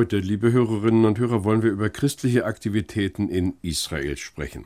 Heute, 0.00 0.16
liebe 0.16 0.50
Hörerinnen 0.50 1.04
und 1.04 1.18
Hörer, 1.18 1.44
wollen 1.44 1.62
wir 1.62 1.70
über 1.70 1.90
christliche 1.90 2.46
Aktivitäten 2.46 3.28
in 3.28 3.52
Israel 3.60 4.16
sprechen. 4.16 4.64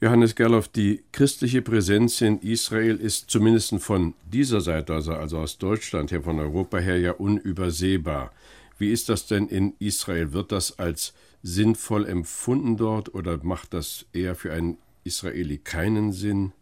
Johannes 0.00 0.34
Gerloff, 0.34 0.66
die 0.66 1.04
christliche 1.12 1.60
Präsenz 1.60 2.22
in 2.22 2.38
Israel 2.40 2.96
ist 2.96 3.30
zumindest 3.30 3.74
von 3.80 4.14
dieser 4.24 4.62
Seite, 4.62 4.94
also, 4.94 5.12
also 5.12 5.36
aus 5.36 5.58
Deutschland 5.58 6.10
her, 6.10 6.22
von 6.22 6.38
Europa 6.38 6.78
her, 6.78 6.98
ja 6.98 7.12
unübersehbar. 7.12 8.32
Wie 8.78 8.92
ist 8.92 9.10
das 9.10 9.26
denn 9.26 9.46
in 9.46 9.74
Israel? 9.78 10.32
Wird 10.32 10.52
das 10.52 10.78
als 10.78 11.12
sinnvoll 11.42 12.06
empfunden 12.06 12.78
dort 12.78 13.14
oder 13.14 13.38
macht 13.44 13.74
das 13.74 14.06
eher 14.14 14.34
für 14.34 14.54
einen 14.54 14.78
Israeli 15.04 15.58
keinen 15.58 16.12
Sinn? 16.12 16.52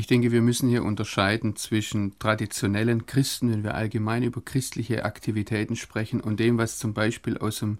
Ich 0.00 0.06
denke, 0.06 0.32
wir 0.32 0.40
müssen 0.40 0.70
hier 0.70 0.82
unterscheiden 0.82 1.56
zwischen 1.56 2.18
traditionellen 2.18 3.04
Christen, 3.04 3.52
wenn 3.52 3.64
wir 3.64 3.74
allgemein 3.74 4.22
über 4.22 4.40
christliche 4.40 5.04
Aktivitäten 5.04 5.76
sprechen, 5.76 6.22
und 6.22 6.40
dem, 6.40 6.56
was 6.56 6.78
zum 6.78 6.94
Beispiel 6.94 7.36
aus 7.36 7.58
dem 7.58 7.76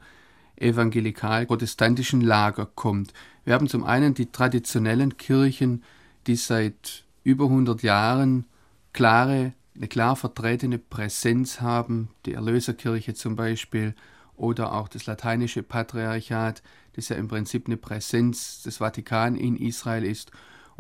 evangelikal-protestantischen 0.56 2.20
Lager 2.20 2.66
kommt. 2.66 3.14
Wir 3.46 3.54
haben 3.54 3.70
zum 3.70 3.84
einen 3.84 4.12
die 4.12 4.30
traditionellen 4.30 5.16
Kirchen, 5.16 5.82
die 6.26 6.36
seit 6.36 7.04
über 7.24 7.46
100 7.46 7.82
Jahren 7.82 8.44
klare, 8.92 9.54
eine 9.74 9.88
klar 9.88 10.14
vertretene 10.14 10.76
Präsenz 10.76 11.62
haben, 11.62 12.10
die 12.26 12.34
Erlöserkirche 12.34 13.14
zum 13.14 13.34
Beispiel 13.34 13.94
oder 14.36 14.74
auch 14.74 14.88
das 14.88 15.06
lateinische 15.06 15.62
Patriarchat, 15.62 16.62
das 16.96 17.08
ja 17.08 17.16
im 17.16 17.28
Prinzip 17.28 17.66
eine 17.66 17.78
Präsenz 17.78 18.62
des 18.62 18.76
Vatikan 18.76 19.36
in 19.36 19.56
Israel 19.56 20.04
ist 20.04 20.30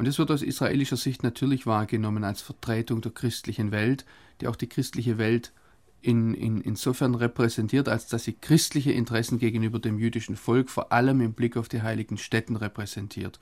und 0.00 0.06
es 0.06 0.18
wird 0.18 0.30
aus 0.30 0.40
israelischer 0.40 0.96
Sicht 0.96 1.22
natürlich 1.24 1.66
wahrgenommen 1.66 2.24
als 2.24 2.40
Vertretung 2.40 3.02
der 3.02 3.12
christlichen 3.12 3.70
Welt, 3.70 4.06
die 4.40 4.48
auch 4.48 4.56
die 4.56 4.66
christliche 4.66 5.18
Welt 5.18 5.52
in, 6.00 6.32
in, 6.32 6.62
insofern 6.62 7.14
repräsentiert, 7.14 7.86
als 7.86 8.06
dass 8.06 8.24
sie 8.24 8.32
christliche 8.32 8.92
Interessen 8.92 9.38
gegenüber 9.38 9.78
dem 9.78 9.98
jüdischen 9.98 10.36
Volk, 10.36 10.70
vor 10.70 10.90
allem 10.90 11.20
im 11.20 11.34
Blick 11.34 11.58
auf 11.58 11.68
die 11.68 11.82
heiligen 11.82 12.16
Städten, 12.16 12.56
repräsentiert. 12.56 13.38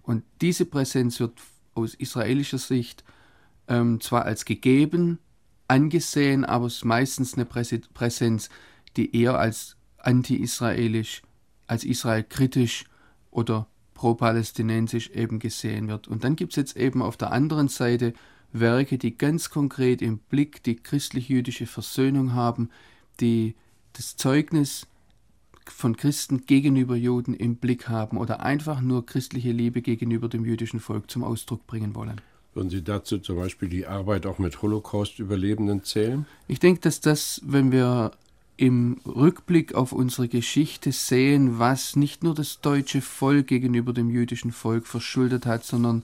Und 0.00 0.24
diese 0.40 0.64
Präsenz 0.64 1.20
wird 1.20 1.34
aus 1.74 1.92
israelischer 1.92 2.56
Sicht 2.56 3.04
ähm, 3.68 4.00
zwar 4.00 4.24
als 4.24 4.46
gegeben 4.46 5.18
angesehen, 5.68 6.46
aber 6.46 6.68
es 6.68 6.76
ist 6.76 6.84
meistens 6.86 7.34
eine 7.34 7.44
Präsenz, 7.44 8.48
die 8.96 9.14
eher 9.14 9.38
als 9.38 9.76
anti-israelisch, 9.98 11.20
als 11.66 11.84
israelkritisch 11.84 12.86
oder 13.30 13.66
pro-palästinensisch 13.98 15.10
eben 15.10 15.40
gesehen 15.40 15.88
wird. 15.88 16.06
Und 16.06 16.22
dann 16.22 16.36
gibt 16.36 16.52
es 16.52 16.56
jetzt 16.56 16.76
eben 16.76 17.02
auf 17.02 17.16
der 17.16 17.32
anderen 17.32 17.66
Seite 17.66 18.14
Werke, 18.52 18.96
die 18.96 19.18
ganz 19.18 19.50
konkret 19.50 20.00
im 20.00 20.18
Blick 20.18 20.62
die 20.62 20.76
christlich-jüdische 20.76 21.66
Versöhnung 21.66 22.32
haben, 22.32 22.70
die 23.20 23.56
das 23.94 24.16
Zeugnis 24.16 24.86
von 25.66 25.96
Christen 25.96 26.46
gegenüber 26.46 26.94
Juden 26.94 27.34
im 27.34 27.56
Blick 27.56 27.88
haben 27.88 28.18
oder 28.18 28.40
einfach 28.40 28.80
nur 28.80 29.04
christliche 29.04 29.50
Liebe 29.50 29.82
gegenüber 29.82 30.28
dem 30.28 30.44
jüdischen 30.44 30.78
Volk 30.78 31.10
zum 31.10 31.24
Ausdruck 31.24 31.66
bringen 31.66 31.96
wollen. 31.96 32.20
Würden 32.54 32.70
Sie 32.70 32.82
dazu 32.82 33.18
zum 33.18 33.36
Beispiel 33.36 33.68
die 33.68 33.86
Arbeit 33.86 34.26
auch 34.26 34.38
mit 34.38 34.62
Holocaust-Überlebenden 34.62 35.82
zählen? 35.82 36.24
Ich 36.46 36.60
denke, 36.60 36.80
dass 36.80 37.00
das, 37.00 37.42
wenn 37.44 37.72
wir 37.72 38.12
im 38.58 39.00
Rückblick 39.06 39.74
auf 39.74 39.92
unsere 39.92 40.28
Geschichte 40.28 40.90
sehen, 40.90 41.60
was 41.60 41.94
nicht 41.94 42.24
nur 42.24 42.34
das 42.34 42.60
deutsche 42.60 43.00
Volk 43.00 43.46
gegenüber 43.46 43.92
dem 43.92 44.10
jüdischen 44.10 44.50
Volk 44.50 44.86
verschuldet 44.86 45.46
hat, 45.46 45.64
sondern 45.64 46.02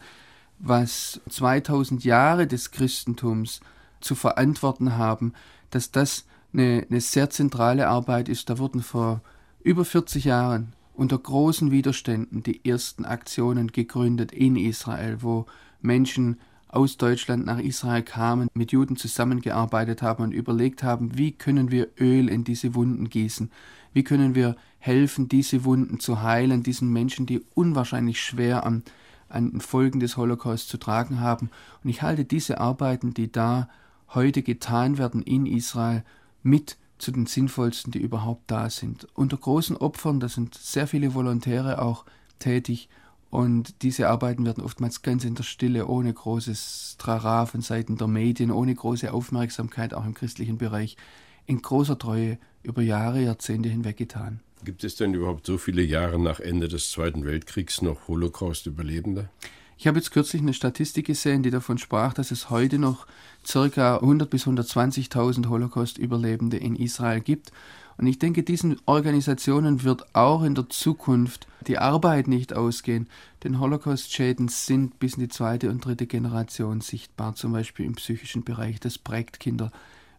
was 0.60 1.20
2000 1.28 2.04
Jahre 2.04 2.46
des 2.46 2.70
Christentums 2.70 3.60
zu 4.00 4.14
verantworten 4.14 4.96
haben, 4.96 5.34
dass 5.70 5.90
das 5.90 6.26
eine, 6.52 6.86
eine 6.88 7.00
sehr 7.00 7.28
zentrale 7.28 7.88
Arbeit 7.88 8.28
ist. 8.28 8.48
Da 8.48 8.58
wurden 8.58 8.82
vor 8.82 9.20
über 9.64 9.84
40 9.84 10.24
Jahren 10.24 10.74
unter 10.94 11.18
großen 11.18 11.72
Widerständen 11.72 12.44
die 12.44 12.64
ersten 12.64 13.04
Aktionen 13.04 13.72
gegründet 13.72 14.30
in 14.30 14.54
Israel, 14.54 15.18
wo 15.22 15.46
Menschen 15.82 16.38
aus 16.74 16.96
Deutschland 16.96 17.46
nach 17.46 17.60
Israel 17.60 18.02
kamen, 18.02 18.48
mit 18.52 18.72
Juden 18.72 18.96
zusammengearbeitet 18.96 20.02
haben 20.02 20.24
und 20.24 20.32
überlegt 20.32 20.82
haben, 20.82 21.16
wie 21.16 21.32
können 21.32 21.70
wir 21.70 21.88
Öl 22.00 22.28
in 22.28 22.42
diese 22.42 22.74
Wunden 22.74 23.08
gießen, 23.08 23.50
wie 23.92 24.02
können 24.02 24.34
wir 24.34 24.56
helfen, 24.80 25.28
diese 25.28 25.64
Wunden 25.64 26.00
zu 26.00 26.22
heilen, 26.22 26.64
diesen 26.64 26.92
Menschen, 26.92 27.26
die 27.26 27.42
unwahrscheinlich 27.54 28.20
schwer 28.20 28.66
an, 28.66 28.82
an 29.28 29.52
den 29.52 29.60
Folgen 29.60 30.00
des 30.00 30.16
Holocaust 30.16 30.68
zu 30.68 30.76
tragen 30.76 31.20
haben. 31.20 31.48
Und 31.82 31.90
ich 31.90 32.02
halte 32.02 32.24
diese 32.24 32.58
Arbeiten, 32.58 33.14
die 33.14 33.30
da 33.30 33.68
heute 34.08 34.42
getan 34.42 34.98
werden 34.98 35.22
in 35.22 35.46
Israel, 35.46 36.02
mit 36.42 36.76
zu 36.98 37.12
den 37.12 37.26
sinnvollsten, 37.26 37.92
die 37.92 38.00
überhaupt 38.00 38.50
da 38.50 38.68
sind. 38.68 39.06
Unter 39.14 39.36
großen 39.36 39.76
Opfern, 39.76 40.20
da 40.20 40.28
sind 40.28 40.54
sehr 40.54 40.86
viele 40.86 41.14
Volontäre 41.14 41.80
auch 41.80 42.04
tätig 42.38 42.88
und 43.34 43.82
diese 43.82 44.10
Arbeiten 44.10 44.46
werden 44.46 44.62
oftmals 44.62 45.02
ganz 45.02 45.24
in 45.24 45.34
der 45.34 45.42
Stille, 45.42 45.88
ohne 45.88 46.14
großes 46.14 46.94
Trara 46.98 47.46
von 47.46 47.62
Seiten 47.62 47.96
der 47.96 48.06
Medien, 48.06 48.52
ohne 48.52 48.72
große 48.72 49.12
Aufmerksamkeit, 49.12 49.92
auch 49.92 50.04
im 50.04 50.14
christlichen 50.14 50.56
Bereich, 50.56 50.96
in 51.44 51.60
großer 51.60 51.98
Treue 51.98 52.38
über 52.62 52.80
Jahre, 52.80 53.20
Jahrzehnte 53.20 53.68
hinweg 53.68 53.96
getan. 53.96 54.38
Gibt 54.64 54.84
es 54.84 54.94
denn 54.94 55.14
überhaupt 55.14 55.46
so 55.46 55.58
viele 55.58 55.82
Jahre 55.82 56.20
nach 56.20 56.38
Ende 56.38 56.68
des 56.68 56.92
Zweiten 56.92 57.24
Weltkriegs 57.24 57.82
noch 57.82 58.06
Holocaust-Überlebende? 58.06 59.30
Ich 59.76 59.86
habe 59.86 59.98
jetzt 59.98 60.12
kürzlich 60.12 60.40
eine 60.40 60.54
Statistik 60.54 61.06
gesehen, 61.06 61.42
die 61.42 61.50
davon 61.50 61.78
sprach, 61.78 62.14
dass 62.14 62.30
es 62.30 62.48
heute 62.50 62.78
noch 62.78 63.06
ca. 63.46 63.96
100 63.96 64.30
bis 64.30 64.46
120.000 64.46 65.48
Holocaust-Überlebende 65.48 66.56
in 66.56 66.76
Israel 66.76 67.20
gibt. 67.20 67.52
Und 67.96 68.06
ich 68.06 68.18
denke, 68.18 68.42
diesen 68.42 68.80
Organisationen 68.86 69.82
wird 69.82 70.14
auch 70.14 70.42
in 70.42 70.54
der 70.54 70.68
Zukunft 70.68 71.46
die 71.66 71.78
Arbeit 71.78 72.28
nicht 72.28 72.52
ausgehen, 72.52 73.08
denn 73.42 73.60
Holocaust-Schäden 73.60 74.48
sind 74.48 74.98
bis 74.98 75.14
in 75.14 75.20
die 75.20 75.28
zweite 75.28 75.70
und 75.70 75.84
dritte 75.84 76.06
Generation 76.06 76.80
sichtbar, 76.80 77.34
zum 77.34 77.52
Beispiel 77.52 77.86
im 77.86 77.94
psychischen 77.94 78.42
Bereich. 78.42 78.80
Das 78.80 78.98
prägt 78.98 79.38
Kinder, 79.38 79.70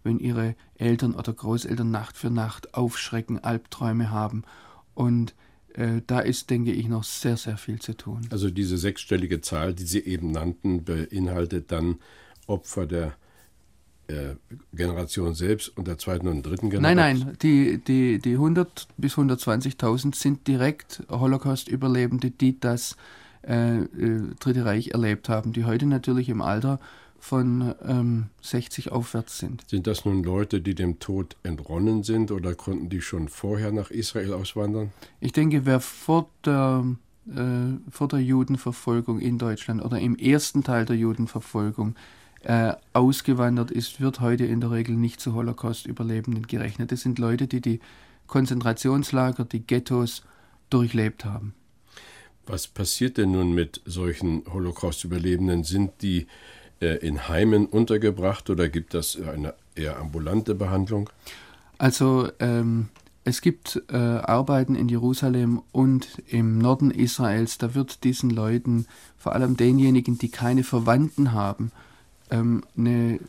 wenn 0.03 0.19
ihre 0.19 0.55
Eltern 0.77 1.16
oder 1.16 1.33
Großeltern 1.33 1.91
Nacht 1.91 2.17
für 2.17 2.29
Nacht 2.29 2.73
aufschrecken, 2.73 3.43
Albträume 3.43 4.09
haben. 4.09 4.43
Und 4.93 5.33
da 6.08 6.19
ist, 6.19 6.50
denke 6.50 6.72
ich, 6.72 6.88
noch 6.88 7.03
sehr, 7.03 7.38
sehr 7.38 7.58
viel 7.58 7.80
zu 7.80 7.94
tun. 7.94 8.22
Also 8.30 8.50
diese 8.50 8.78
sechsstellige 8.78 9.41
Zahl, 9.41 9.74
die 9.74 9.84
Sie 9.84 10.00
eben 10.00 10.31
nannten, 10.31 10.86
beinhaltet 10.86 11.72
dann 11.72 11.97
Opfer 12.47 12.86
der 12.86 13.16
äh, 14.08 14.35
Generation 14.74 15.34
selbst 15.34 15.75
und 15.78 15.88
der 15.88 15.97
zweiten 15.97 16.28
und 16.28 16.44
dritten 16.44 16.70
Generation? 16.70 16.96
Nein, 16.96 17.20
nein, 17.20 17.38
die, 17.41 17.79
die, 17.79 18.20
die 18.20 18.34
100 18.34 18.88
bis 18.97 19.16
120.000 19.16 20.16
sind 20.16 20.47
direkt 20.47 21.03
Holocaust-Überlebende, 21.09 22.29
die 22.29 22.59
das 22.59 22.97
äh, 23.47 23.78
äh, 23.79 24.22
Dritte 24.40 24.66
Reich 24.66 24.90
erlebt 24.90 25.29
haben, 25.29 25.53
die 25.53 25.66
heute 25.66 25.88
natürlich 25.88 26.29
im 26.29 26.41
Alter 26.41 26.79
von 27.25 27.73
ähm, 27.83 28.27
60 28.43 28.91
aufwärts 28.91 29.39
sind. 29.39 29.67
Sind 29.67 29.87
das 29.87 30.05
nun 30.05 30.23
Leute, 30.23 30.61
die 30.61 30.75
dem 30.75 30.99
Tod 30.99 31.35
entronnen 31.41 32.03
sind 32.03 32.29
oder 32.29 32.53
konnten 32.53 32.87
die 32.87 33.01
schon 33.01 33.29
vorher 33.29 33.72
nach 33.72 33.89
Israel 33.89 34.31
auswandern? 34.31 34.91
Ich 35.22 35.31
denke, 35.31 35.66
wer 35.66 35.79
vor 35.79 36.29
der, 36.45 36.85
äh, 37.27 37.89
vor 37.89 38.09
der 38.09 38.19
Judenverfolgung 38.19 39.19
in 39.19 39.39
Deutschland 39.39 39.83
oder 39.83 39.99
im 39.99 40.16
ersten 40.16 40.63
Teil 40.63 40.85
der 40.85 40.97
Judenverfolgung 40.97 41.95
äh, 42.43 42.73
ausgewandert 42.93 43.72
ist, 43.72 43.99
wird 43.99 44.19
heute 44.19 44.45
in 44.45 44.61
der 44.61 44.69
Regel 44.69 44.95
nicht 44.95 45.19
zu 45.19 45.33
Holocaust-Überlebenden 45.33 46.45
gerechnet. 46.45 46.91
Das 46.91 47.01
sind 47.01 47.17
Leute, 47.17 47.47
die 47.47 47.59
die 47.59 47.79
Konzentrationslager, 48.27 49.45
die 49.45 49.66
Ghettos 49.66 50.22
durchlebt 50.69 51.25
haben. 51.25 51.55
Was 52.45 52.67
passiert 52.67 53.17
denn 53.17 53.31
nun 53.31 53.53
mit 53.53 53.81
solchen 53.85 54.43
Holocaust-Überlebenden? 54.45 55.63
Sind 55.63 56.03
die 56.03 56.27
in 56.79 57.27
Heimen 57.27 57.66
untergebracht 57.66 58.49
oder 58.49 58.69
gibt 58.69 58.93
es 58.95 59.17
eine 59.22 59.53
eher 59.75 59.97
ambulante 59.97 60.55
Behandlung? 60.55 61.09
Also 61.77 62.29
ähm, 62.39 62.89
es 63.27 63.41
gibt 63.41 63.81
äh, 63.91 63.97
Arbeiten 63.97 64.75
in 64.75 64.87
Jerusalem 64.87 65.61
und 65.72 66.22
im 66.27 66.59
Norden 66.59 66.91
Israels, 66.91 67.57
da 67.57 67.73
wird 67.73 68.03
diesen 68.03 68.29
Leuten, 68.29 68.85
vor 69.17 69.33
allem 69.33 69.57
denjenigen, 69.57 70.19
die 70.19 70.29
keine 70.29 70.63
Verwandten 70.63 71.31
haben, 71.31 71.72
ähm, 72.29 72.63
eine, 72.77 73.19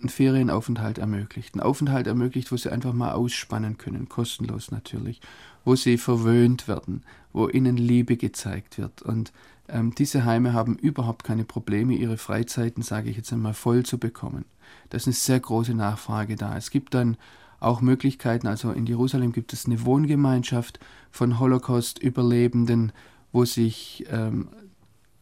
einen 0.00 0.08
Ferienaufenthalt 0.08 0.98
ermöglicht. 0.98 1.54
Einen 1.54 1.62
Aufenthalt 1.62 2.08
ermöglicht, 2.08 2.50
wo 2.50 2.56
sie 2.56 2.72
einfach 2.72 2.92
mal 2.92 3.12
ausspannen 3.12 3.78
können, 3.78 4.08
kostenlos 4.08 4.72
natürlich, 4.72 5.20
wo 5.64 5.76
sie 5.76 5.96
verwöhnt 5.96 6.66
werden, 6.66 7.04
wo 7.32 7.48
ihnen 7.48 7.76
Liebe 7.76 8.16
gezeigt 8.16 8.78
wird. 8.78 9.02
Und 9.02 9.32
ähm, 9.68 9.94
diese 9.94 10.24
Heime 10.24 10.52
haben 10.52 10.76
überhaupt 10.76 11.24
keine 11.24 11.44
Probleme, 11.44 11.94
ihre 11.94 12.16
Freizeiten, 12.16 12.82
sage 12.82 13.10
ich 13.10 13.16
jetzt 13.16 13.32
einmal, 13.32 13.54
voll 13.54 13.84
zu 13.84 13.98
bekommen. 13.98 14.44
Da 14.88 14.96
ist 14.96 15.06
eine 15.06 15.14
sehr 15.14 15.40
große 15.40 15.74
Nachfrage 15.74 16.36
da. 16.36 16.56
Es 16.56 16.70
gibt 16.70 16.94
dann 16.94 17.16
auch 17.60 17.80
Möglichkeiten, 17.80 18.46
also 18.46 18.72
in 18.72 18.86
Jerusalem 18.86 19.32
gibt 19.32 19.52
es 19.52 19.66
eine 19.66 19.84
Wohngemeinschaft 19.84 20.80
von 21.10 21.38
Holocaust-Überlebenden, 21.38 22.92
wo 23.32 23.44
sich 23.44 24.06
ähm, 24.10 24.48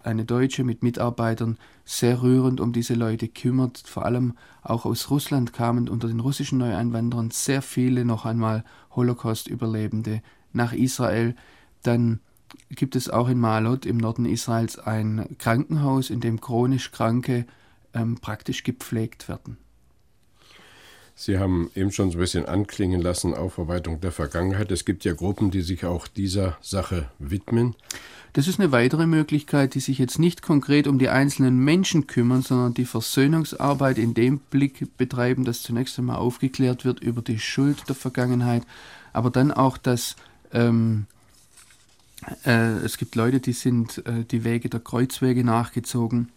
eine 0.02 0.24
Deutsche 0.24 0.64
mit 0.64 0.82
Mitarbeitern 0.82 1.58
sehr 1.84 2.22
rührend 2.22 2.60
um 2.60 2.72
diese 2.72 2.94
Leute 2.94 3.28
kümmert. 3.28 3.82
Vor 3.86 4.04
allem 4.04 4.34
auch 4.62 4.84
aus 4.84 5.10
Russland 5.10 5.52
kamen 5.52 5.88
unter 5.88 6.08
den 6.08 6.20
russischen 6.20 6.58
Neueinwanderern 6.58 7.30
sehr 7.30 7.60
viele 7.60 8.04
noch 8.04 8.24
einmal 8.24 8.64
Holocaust-Überlebende 8.94 10.22
nach 10.52 10.72
Israel. 10.72 11.34
Dann 11.88 12.20
gibt 12.68 12.96
es 12.96 13.08
auch 13.08 13.30
in 13.30 13.38
Malot 13.38 13.86
im 13.86 13.96
Norden 13.96 14.26
Israels 14.26 14.78
ein 14.78 15.24
Krankenhaus, 15.38 16.10
in 16.10 16.20
dem 16.20 16.38
chronisch 16.38 16.92
Kranke 16.92 17.46
ähm, 17.94 18.16
praktisch 18.20 18.62
gepflegt 18.62 19.26
werden. 19.26 19.56
Sie 21.14 21.38
haben 21.38 21.70
eben 21.74 21.90
schon 21.90 22.10
so 22.10 22.18
ein 22.18 22.20
bisschen 22.20 22.44
anklingen 22.44 23.00
lassen, 23.00 23.32
Aufarbeitung 23.32 24.02
der 24.02 24.12
Vergangenheit. 24.12 24.70
Es 24.70 24.84
gibt 24.84 25.06
ja 25.06 25.14
Gruppen, 25.14 25.50
die 25.50 25.62
sich 25.62 25.86
auch 25.86 26.06
dieser 26.08 26.58
Sache 26.60 27.08
widmen. 27.18 27.74
Das 28.34 28.48
ist 28.48 28.60
eine 28.60 28.70
weitere 28.70 29.06
Möglichkeit, 29.06 29.74
die 29.74 29.80
sich 29.80 29.96
jetzt 29.96 30.18
nicht 30.18 30.42
konkret 30.42 30.86
um 30.86 30.98
die 30.98 31.08
einzelnen 31.08 31.58
Menschen 31.58 32.06
kümmern, 32.06 32.42
sondern 32.42 32.74
die 32.74 32.84
Versöhnungsarbeit 32.84 33.96
in 33.96 34.12
dem 34.12 34.40
Blick 34.40 34.98
betreiben, 34.98 35.46
dass 35.46 35.62
zunächst 35.62 35.98
einmal 35.98 36.18
aufgeklärt 36.18 36.84
wird 36.84 37.00
über 37.00 37.22
die 37.22 37.38
Schuld 37.38 37.88
der 37.88 37.96
Vergangenheit, 37.96 38.64
aber 39.14 39.30
dann 39.30 39.50
auch, 39.50 39.78
dass 39.78 40.16
ähm, 40.52 41.06
äh, 42.44 42.78
es 42.84 42.98
gibt 42.98 43.14
Leute, 43.14 43.40
die 43.40 43.52
sind 43.52 44.04
äh, 44.06 44.24
die 44.24 44.44
Wege 44.44 44.68
der 44.68 44.80
Kreuzwege 44.80 45.44
nachgezogen. 45.44 46.28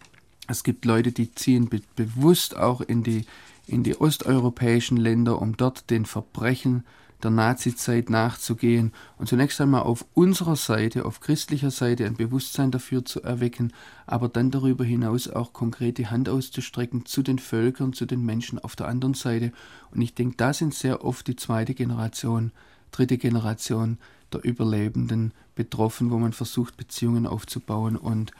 Es 0.47 0.63
gibt 0.63 0.85
Leute, 0.85 1.11
die 1.11 1.33
ziehen 1.33 1.69
be 1.69 1.81
bewusst 1.95 2.57
auch 2.57 2.81
in 2.81 3.03
die 3.03 3.25
in 3.67 3.83
die 3.83 3.99
osteuropäischen 3.99 4.97
Länder, 4.97 5.41
um 5.41 5.55
dort 5.55 5.89
den 5.89 6.05
Verbrechen 6.05 6.83
der 7.23 7.31
Nazizeit 7.31 8.09
nachzugehen 8.09 8.91
und 9.17 9.27
zunächst 9.29 9.61
einmal 9.61 9.83
auf 9.83 10.05
unserer 10.13 10.55
Seite, 10.55 11.05
auf 11.05 11.19
christlicher 11.19 11.71
Seite 11.71 12.05
ein 12.05 12.15
Bewusstsein 12.15 12.71
dafür 12.71 13.05
zu 13.05 13.21
erwecken, 13.21 13.73
aber 14.07 14.27
dann 14.27 14.51
darüber 14.51 14.83
hinaus 14.83 15.27
auch 15.27 15.53
konkret 15.53 15.99
die 15.99 16.07
Hand 16.07 16.29
auszustrecken 16.29 17.05
zu 17.05 17.21
den 17.21 17.39
Völkern, 17.39 17.93
zu 17.93 18.05
den 18.05 18.25
Menschen 18.25 18.59
auf 18.59 18.75
der 18.75 18.87
anderen 18.87 19.13
Seite. 19.13 19.51
Und 19.91 20.01
ich 20.01 20.15
denke, 20.15 20.35
da 20.37 20.51
sind 20.51 20.73
sehr 20.73 21.05
oft 21.05 21.27
die 21.27 21.35
zweite 21.35 21.75
Generation, 21.75 22.51
dritte 22.91 23.17
Generation 23.17 23.97
der 24.33 24.43
Überlebenden 24.43 25.33
betroffen, 25.55 26.11
wo 26.11 26.17
man 26.17 26.33
versucht, 26.33 26.77
Beziehungen 26.77 27.27
aufzubauen 27.27 27.95
und 27.95 28.31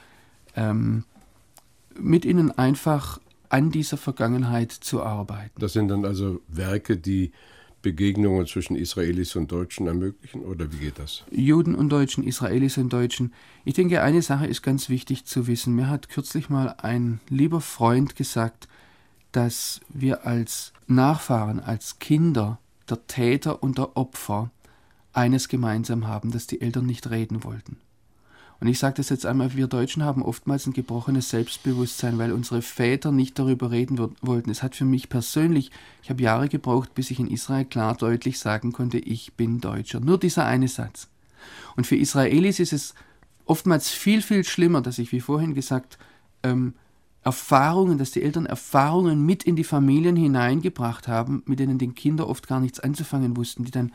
ähm, 0.56 1.04
mit 1.98 2.24
ihnen 2.24 2.50
einfach 2.50 3.20
an 3.48 3.70
dieser 3.70 3.98
Vergangenheit 3.98 4.72
zu 4.72 5.02
arbeiten. 5.02 5.60
Das 5.60 5.74
sind 5.74 5.88
dann 5.88 6.04
also 6.04 6.40
Werke, 6.48 6.96
die 6.96 7.32
Begegnungen 7.82 8.46
zwischen 8.46 8.76
Israelis 8.76 9.36
und 9.36 9.50
Deutschen 9.50 9.88
ermöglichen 9.88 10.42
oder 10.42 10.72
wie 10.72 10.78
geht 10.78 10.98
das? 10.98 11.24
Juden 11.30 11.74
und 11.74 11.90
Deutschen, 11.90 12.24
Israelis 12.24 12.78
und 12.78 12.92
Deutschen. 12.92 13.34
Ich 13.64 13.74
denke, 13.74 14.02
eine 14.02 14.22
Sache 14.22 14.46
ist 14.46 14.62
ganz 14.62 14.88
wichtig 14.88 15.24
zu 15.24 15.48
wissen. 15.48 15.74
Mir 15.74 15.90
hat 15.90 16.08
kürzlich 16.08 16.48
mal 16.48 16.76
ein 16.78 17.20
lieber 17.28 17.60
Freund 17.60 18.16
gesagt, 18.16 18.68
dass 19.32 19.80
wir 19.88 20.26
als 20.26 20.72
Nachfahren, 20.86 21.58
als 21.60 21.98
Kinder 21.98 22.58
der 22.88 23.06
Täter 23.06 23.62
und 23.62 23.78
der 23.78 23.96
Opfer 23.96 24.50
eines 25.12 25.48
gemeinsam 25.48 26.06
haben, 26.06 26.30
dass 26.30 26.46
die 26.46 26.60
Eltern 26.60 26.86
nicht 26.86 27.10
reden 27.10 27.44
wollten. 27.44 27.76
Und 28.60 28.68
ich 28.68 28.78
sage 28.78 28.94
das 28.98 29.08
jetzt 29.08 29.26
einmal, 29.26 29.56
wir 29.56 29.66
Deutschen 29.66 30.04
haben 30.04 30.22
oftmals 30.22 30.66
ein 30.66 30.72
gebrochenes 30.72 31.30
Selbstbewusstsein, 31.30 32.18
weil 32.18 32.30
unsere 32.30 32.62
Väter 32.62 33.10
nicht 33.10 33.36
darüber 33.36 33.72
reden 33.72 33.98
wollten. 34.20 34.50
Es 34.50 34.62
hat 34.62 34.76
für 34.76 34.84
mich 34.84 35.08
persönlich, 35.08 35.72
ich 36.04 36.10
habe 36.10 36.22
Jahre 36.22 36.48
gebraucht, 36.48 36.94
bis 36.94 37.10
ich 37.10 37.18
in 37.18 37.26
Israel 37.26 37.64
klar 37.64 37.96
deutlich 37.96 38.38
sagen 38.38 38.70
konnte, 38.70 38.98
ich 38.98 39.32
bin 39.32 39.60
Deutscher. 39.60 39.98
Nur 39.98 40.16
dieser 40.16 40.46
eine 40.46 40.68
Satz. 40.68 41.08
Und 41.74 41.88
für 41.88 41.96
Israelis 41.96 42.60
ist 42.60 42.72
es 42.72 42.94
oftmals 43.46 43.90
viel, 43.90 44.22
viel 44.22 44.44
schlimmer, 44.44 44.80
dass 44.80 44.98
ich, 44.98 45.10
wie 45.10 45.20
vorhin 45.20 45.54
gesagt, 45.54 45.98
ähm, 46.44 46.74
Erfahrungen, 47.24 47.98
dass 47.98 48.10
die 48.10 48.22
Eltern 48.22 48.46
Erfahrungen 48.46 49.24
mit 49.24 49.44
in 49.44 49.54
die 49.54 49.64
Familien 49.64 50.16
hineingebracht 50.16 51.06
haben, 51.06 51.42
mit 51.46 51.60
denen 51.60 51.78
die 51.78 51.88
Kinder 51.88 52.28
oft 52.28 52.48
gar 52.48 52.60
nichts 52.60 52.80
anzufangen 52.80 53.36
wussten, 53.36 53.64
die 53.64 53.70
dann 53.70 53.92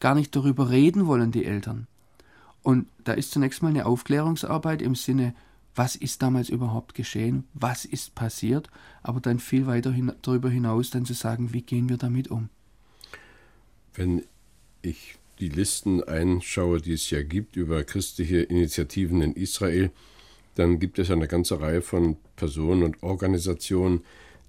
gar 0.00 0.14
nicht 0.14 0.34
darüber 0.34 0.70
reden 0.70 1.06
wollen, 1.06 1.30
die 1.30 1.44
Eltern. 1.44 1.86
Und 2.62 2.86
da 3.04 3.12
ist 3.12 3.32
zunächst 3.32 3.62
mal 3.62 3.68
eine 3.68 3.86
Aufklärungsarbeit 3.86 4.82
im 4.82 4.94
Sinne, 4.94 5.34
was 5.74 5.94
ist 5.94 6.22
damals 6.22 6.48
überhaupt 6.48 6.94
geschehen, 6.94 7.44
was 7.54 7.84
ist 7.84 8.14
passiert, 8.14 8.68
aber 9.02 9.20
dann 9.20 9.38
viel 9.38 9.66
weiter 9.66 9.92
hin, 9.92 10.12
darüber 10.22 10.50
hinaus 10.50 10.90
dann 10.90 11.04
zu 11.04 11.14
sagen, 11.14 11.52
wie 11.52 11.62
gehen 11.62 11.88
wir 11.88 11.96
damit 11.96 12.28
um. 12.28 12.48
Wenn 13.94 14.24
ich 14.82 15.16
die 15.38 15.48
Listen 15.48 16.02
einschaue, 16.02 16.80
die 16.80 16.92
es 16.92 17.10
ja 17.10 17.22
gibt 17.22 17.56
über 17.56 17.82
christliche 17.84 18.40
Initiativen 18.40 19.22
in 19.22 19.32
Israel, 19.34 19.90
dann 20.54 20.78
gibt 20.78 20.98
es 20.98 21.10
eine 21.10 21.28
ganze 21.28 21.60
Reihe 21.60 21.82
von 21.82 22.16
Personen 22.36 22.82
und 22.82 23.02
Organisationen, 23.02 24.02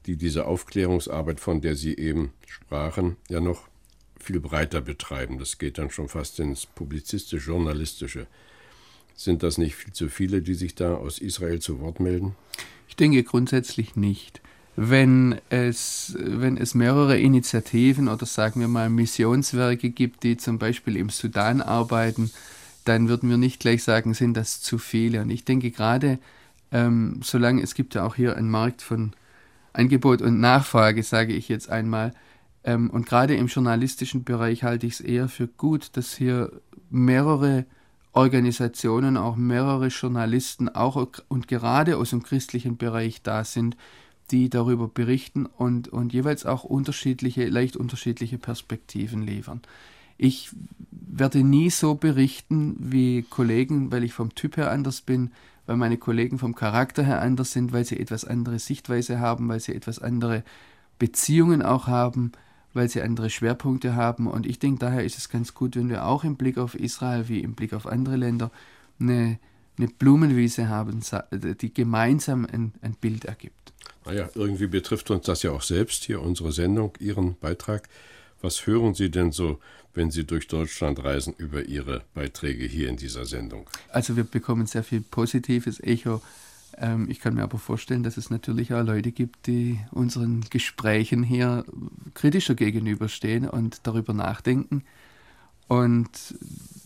die 0.06 0.15
diese 0.15 0.45
Aufklärungsarbeit, 0.45 1.39
von 1.39 1.62
der 1.62 1.75
Sie 1.75 1.95
eben 1.95 2.33
sprachen, 2.48 3.18
ja 3.30 3.39
noch 3.39 3.68
viel 4.19 4.39
breiter 4.39 4.81
betreiben. 4.81 5.38
Das 5.39 5.57
geht 5.57 5.77
dann 5.77 5.89
schon 5.89 6.07
fast 6.07 6.39
ins 6.39 6.65
publizistisch-journalistische. 6.65 8.27
Sind 9.15 9.44
das 9.44 9.57
nicht 9.57 9.75
viel 9.75 9.94
zu 9.94 10.09
viele, 10.09 10.42
die 10.42 10.53
sich 10.53 10.75
da 10.75 10.95
aus 10.95 11.19
Israel 11.19 11.59
zu 11.59 11.80
Wort 11.80 12.00
melden? 12.00 12.36
Ich 12.88 12.95
denke 12.95 13.24
grundsätzlich 13.24 13.95
nicht. 13.95 14.42
Wenn 14.75 15.39
es, 15.50 16.15
wenn 16.18 16.57
es 16.57 16.75
mehrere 16.75 17.19
Initiativen 17.19 18.07
oder 18.07 18.25
sagen 18.25 18.62
wir 18.62 18.67
mal 18.67 18.89
Missionswerke 18.89 19.89
gibt, 19.89 20.24
die 20.24 20.38
zum 20.38 20.60
Beispiel 20.60 20.96
im 20.96 21.10
Sudan 21.10 21.62
arbeiten, 21.62 22.31
dann 22.84 23.10
würden 23.10 23.30
wir 23.30 23.38
nicht 23.38 23.60
gleich 23.60 23.84
sagen, 23.84 24.14
sind 24.14 24.36
das 24.36 24.62
zu 24.62 24.78
viele. 24.78 25.22
Und 25.22 25.30
ich 25.30 25.46
denke 25.46 25.72
gerade, 25.72 26.20
ähm, 26.72 27.20
solange 27.24 27.62
es 27.62 27.76
gibt 27.76 27.96
ja 27.96 28.06
auch 28.06 28.16
hier 28.16 28.36
einen 28.38 28.50
Markt 28.50 28.82
von 28.82 29.14
Angebot 29.74 30.22
und 30.22 30.40
Nachfrage, 30.40 31.04
sage 31.04 31.34
ich 31.34 31.50
jetzt 31.50 31.70
einmal, 31.70 32.14
ähm, 32.64 32.90
und 32.90 33.06
gerade 33.06 33.36
im 33.36 33.48
journalistischen 33.48 34.24
Bereich 34.24 34.64
halte 34.64 34.86
ich 34.86 34.94
es 34.94 35.02
eher 35.02 35.28
für 35.28 35.48
gut, 35.48 35.98
dass 35.98 36.14
hier 36.14 36.52
mehrere 36.90 37.66
Organisationen, 38.14 39.18
auch 39.18 39.36
mehrere 39.36 39.88
Journalisten, 39.88 40.70
auch 40.70 41.08
und 41.28 41.48
gerade 41.48 41.98
aus 41.98 42.10
dem 42.12 42.24
christlichen 42.24 42.78
Bereich 42.78 43.22
da 43.22 43.44
sind, 43.44 43.78
die 44.32 44.50
darüber 44.50 44.88
berichten 44.88 45.46
und, 45.46 45.88
und 45.88 46.14
jeweils 46.14 46.46
auch 46.46 46.64
unterschiedliche, 46.64 47.48
leicht 47.48 47.76
unterschiedliche 47.76 48.38
Perspektiven 48.38 49.22
liefern. 49.24 49.62
Ich 50.22 50.51
werde 50.92 51.44
nie 51.44 51.70
so 51.70 51.96
berichten 51.96 52.75
wie 52.80 53.24
Kollegen, 53.24 53.92
weil 53.92 54.04
ich 54.04 54.13
vom 54.13 54.36
Typ 54.36 54.58
her 54.58 54.72
anders 54.72 55.01
bin, 55.01 55.32
weil 55.66 55.78
meine 55.78 55.98
Kollegen 55.98 56.40
vom 56.40 56.56
Charakter 56.56 57.04
her 57.04 57.22
anders 57.22 57.51
sind, 57.51 57.74
weil 57.74 57.86
sie 57.86 58.00
etwas 58.00 58.25
andere 58.25 58.60
Sichtweise 58.60 59.20
haben, 59.20 59.50
weil 59.50 59.60
sie 59.60 59.74
etwas 59.75 60.00
andere 60.00 60.44
Beziehungen 61.00 61.62
auch 61.62 61.88
haben 61.88 62.32
weil 62.74 62.90
sie 62.90 63.01
andere 63.01 63.30
Schwerpunkte 63.30 63.96
haben. 63.96 64.28
Und 64.28 64.46
ich 64.46 64.60
denke, 64.60 64.80
daher 64.80 65.04
ist 65.04 65.18
es 65.18 65.30
ganz 65.30 65.54
gut, 65.54 65.75
wenn 65.75 65.90
wir 65.90 66.06
auch 66.06 66.24
im 66.24 66.36
Blick 66.36 66.58
auf 66.58 66.75
Israel 66.75 67.28
wie 67.28 67.42
im 67.42 67.54
Blick 67.54 67.74
auf 67.74 67.86
andere 67.86 68.16
Länder 68.16 68.51
eine, 69.00 69.40
eine 69.78 69.88
Blumenwiese 69.88 70.70
haben, 70.70 71.01
die 71.32 71.74
gemeinsam 71.74 72.46
ein, 72.46 72.74
ein 72.82 72.94
Bild 72.94 73.25
ergibt. 73.25 73.74
Naja, 74.06 74.30
irgendwie 74.36 74.68
betrifft 74.68 75.12
uns 75.12 75.25
das 75.25 75.44
ja 75.44 75.51
auch 75.51 75.62
selbst 75.62 76.06
hier, 76.06 76.22
unsere 76.22 76.51
Sendung, 76.51 76.94
Ihren 77.00 77.36
Beitrag. 77.36 77.88
Was 78.42 78.66
hören 78.66 78.96
Sie 78.96 79.12
denn 79.12 79.32
so, 79.32 79.60
wenn 79.93 80.12
Sie 80.12 80.25
durch 80.25 80.48
Deutschland 80.48 81.03
reisen, 81.03 81.33
über 81.38 81.65
Ihre 81.65 82.03
Beiträge 82.13 82.65
hier 82.65 82.89
in 82.89 82.98
dieser 82.98 83.25
Sendung? 83.25 83.69
Also 83.89 84.15
wir 84.15 84.24
bekommen 84.24 84.65
sehr 84.65 84.83
viel 84.83 85.01
positives 85.01 85.79
Echo 85.79 86.21
ähm, 86.77 87.07
ich 87.10 87.19
kann 87.19 87.33
mir 87.33 87.43
aber 87.43 87.57
vorstellen, 87.57 88.03
dass 88.03 88.17
es 88.17 88.29
natürlich 88.29 88.74
auch 88.74 88.83
Leute 88.83 89.12
gibt, 89.12 89.48
die 89.48 89.79
unseren 89.91 90.41
Gesprächen 90.50 91.24
hier 91.24 91.65
kritischer 92.13 92.55
gegenüberstehen 92.55 93.48
und 93.48 93.81
darüber 93.83 94.13
nachdenken. 94.13 94.83
Und 95.67 96.10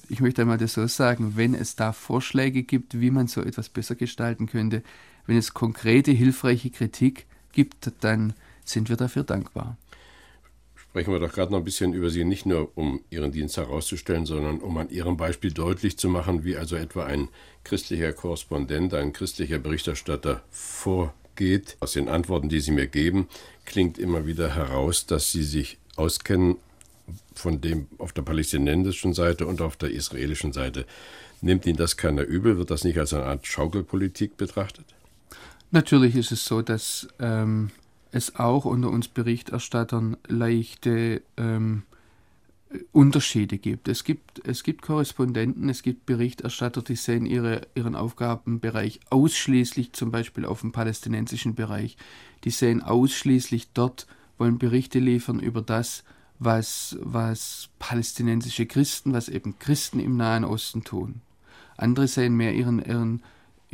ich 0.10 0.20
möchte 0.20 0.42
einmal 0.42 0.58
das 0.58 0.74
so 0.74 0.86
sagen, 0.88 1.34
wenn 1.36 1.56
es 1.56 1.76
da 1.76 1.94
Vorschläge 1.94 2.64
gibt, 2.64 3.00
wie 3.00 3.12
man 3.12 3.28
so 3.28 3.42
etwas 3.42 3.70
besser 3.70 3.96
gestalten 3.96 4.48
könnte, 4.48 4.84
wenn 5.26 5.38
es 5.38 5.54
konkrete, 5.54 6.12
hilfreiche 6.12 6.70
Kritik 6.70 7.26
gibt, 7.52 7.92
dann 8.02 8.34
sind 8.64 8.90
wir 8.90 8.98
dafür 8.98 9.24
dankbar 9.24 9.78
sprechen 10.96 11.12
wir 11.12 11.20
doch 11.20 11.34
gerade 11.34 11.52
noch 11.52 11.60
ein 11.60 11.66
bisschen 11.66 11.92
über 11.92 12.10
Sie, 12.10 12.24
nicht 12.24 12.46
nur 12.46 12.72
um 12.78 13.02
Ihren 13.10 13.34
Dienst 13.34 13.58
herauszustellen, 13.58 14.26
sondern 14.26 14.60
um 14.60 14.78
an 14.78 14.90
Ihrem 14.90 15.18
Beispiel 15.18 15.52
deutlich 15.52 15.98
zu 15.98 16.08
machen, 16.08 16.46
wie 16.46 16.56
also 16.56 16.78
etwa 16.78 17.04
ein 17.04 17.28
christlicher 17.66 18.14
Korrespondent, 18.14 18.94
ein 18.94 19.12
christlicher 19.12 19.60
Berichterstatter 19.60 20.42
vor 20.52 21.14
geht. 21.36 21.76
Aus 21.82 21.92
den 21.92 22.08
Antworten, 22.08 22.48
die 22.48 22.62
Sie 22.62 22.72
mir 22.72 22.88
geben, 22.88 23.28
klingt 23.66 23.98
immer 23.98 24.26
wieder 24.26 24.56
heraus, 24.56 25.06
dass 25.06 25.34
Sie 25.34 25.44
sich 25.44 25.80
auskennen 25.98 26.56
von 27.34 27.60
dem 27.60 27.88
auf 27.98 28.14
der 28.14 28.22
palästinensischen 28.22 29.14
Seite 29.14 29.48
und 29.48 29.60
auf 29.60 29.76
der 29.76 29.92
israelischen 29.92 30.54
Seite. 30.54 30.86
Nimmt 31.42 31.66
Ihnen 31.66 31.76
das 31.76 31.98
keiner 31.98 32.22
übel? 32.22 32.58
Wird 32.58 32.72
das 32.72 32.86
nicht 32.86 32.98
als 32.98 33.12
eine 33.12 33.26
Art 33.26 33.46
Schaukelpolitik 33.46 34.38
betrachtet? 34.38 34.86
Natürlich 35.72 36.16
ist 36.16 36.32
es 36.32 36.46
so, 36.46 36.62
dass 36.62 37.06
ähm, 37.20 37.72
es 38.16 38.38
auch 38.38 38.64
unter 38.64 38.90
uns 38.92 39.10
Berichterstattern 39.10 40.16
leichte 40.26 41.22
ähm, 41.36 41.84
Unterschiede 42.94 43.58
gibt. 43.58 43.90
Es, 43.90 44.06
gibt. 44.06 44.42
es 44.48 44.64
gibt 44.64 44.82
Korrespondenten, 44.82 45.68
es 45.68 45.84
gibt 45.84 46.06
Berichterstatter, 46.06 46.82
die 46.82 46.96
sehen 46.96 47.26
ihre, 47.26 47.68
ihren 47.76 47.94
Aufgabenbereich 47.94 49.02
ausschließlich 49.10 49.92
zum 49.92 50.12
Beispiel 50.12 50.46
auf 50.46 50.62
dem 50.62 50.72
palästinensischen 50.72 51.56
Bereich. 51.56 51.98
Die 52.46 52.52
sehen 52.52 52.82
ausschließlich 52.82 53.72
dort, 53.74 54.08
wollen 54.38 54.60
Berichte 54.60 55.00
liefern 55.00 55.42
über 55.42 55.62
das, 55.62 56.06
was, 56.40 56.98
was 57.02 57.68
palästinensische 57.80 58.66
Christen, 58.66 59.12
was 59.12 59.28
eben 59.28 59.60
Christen 59.60 60.00
im 60.00 60.16
Nahen 60.16 60.46
Osten 60.46 60.86
tun. 60.86 61.20
Andere 61.76 62.08
sehen 62.08 62.38
mehr 62.38 62.54
ihren, 62.54 62.80
ihren 62.80 63.24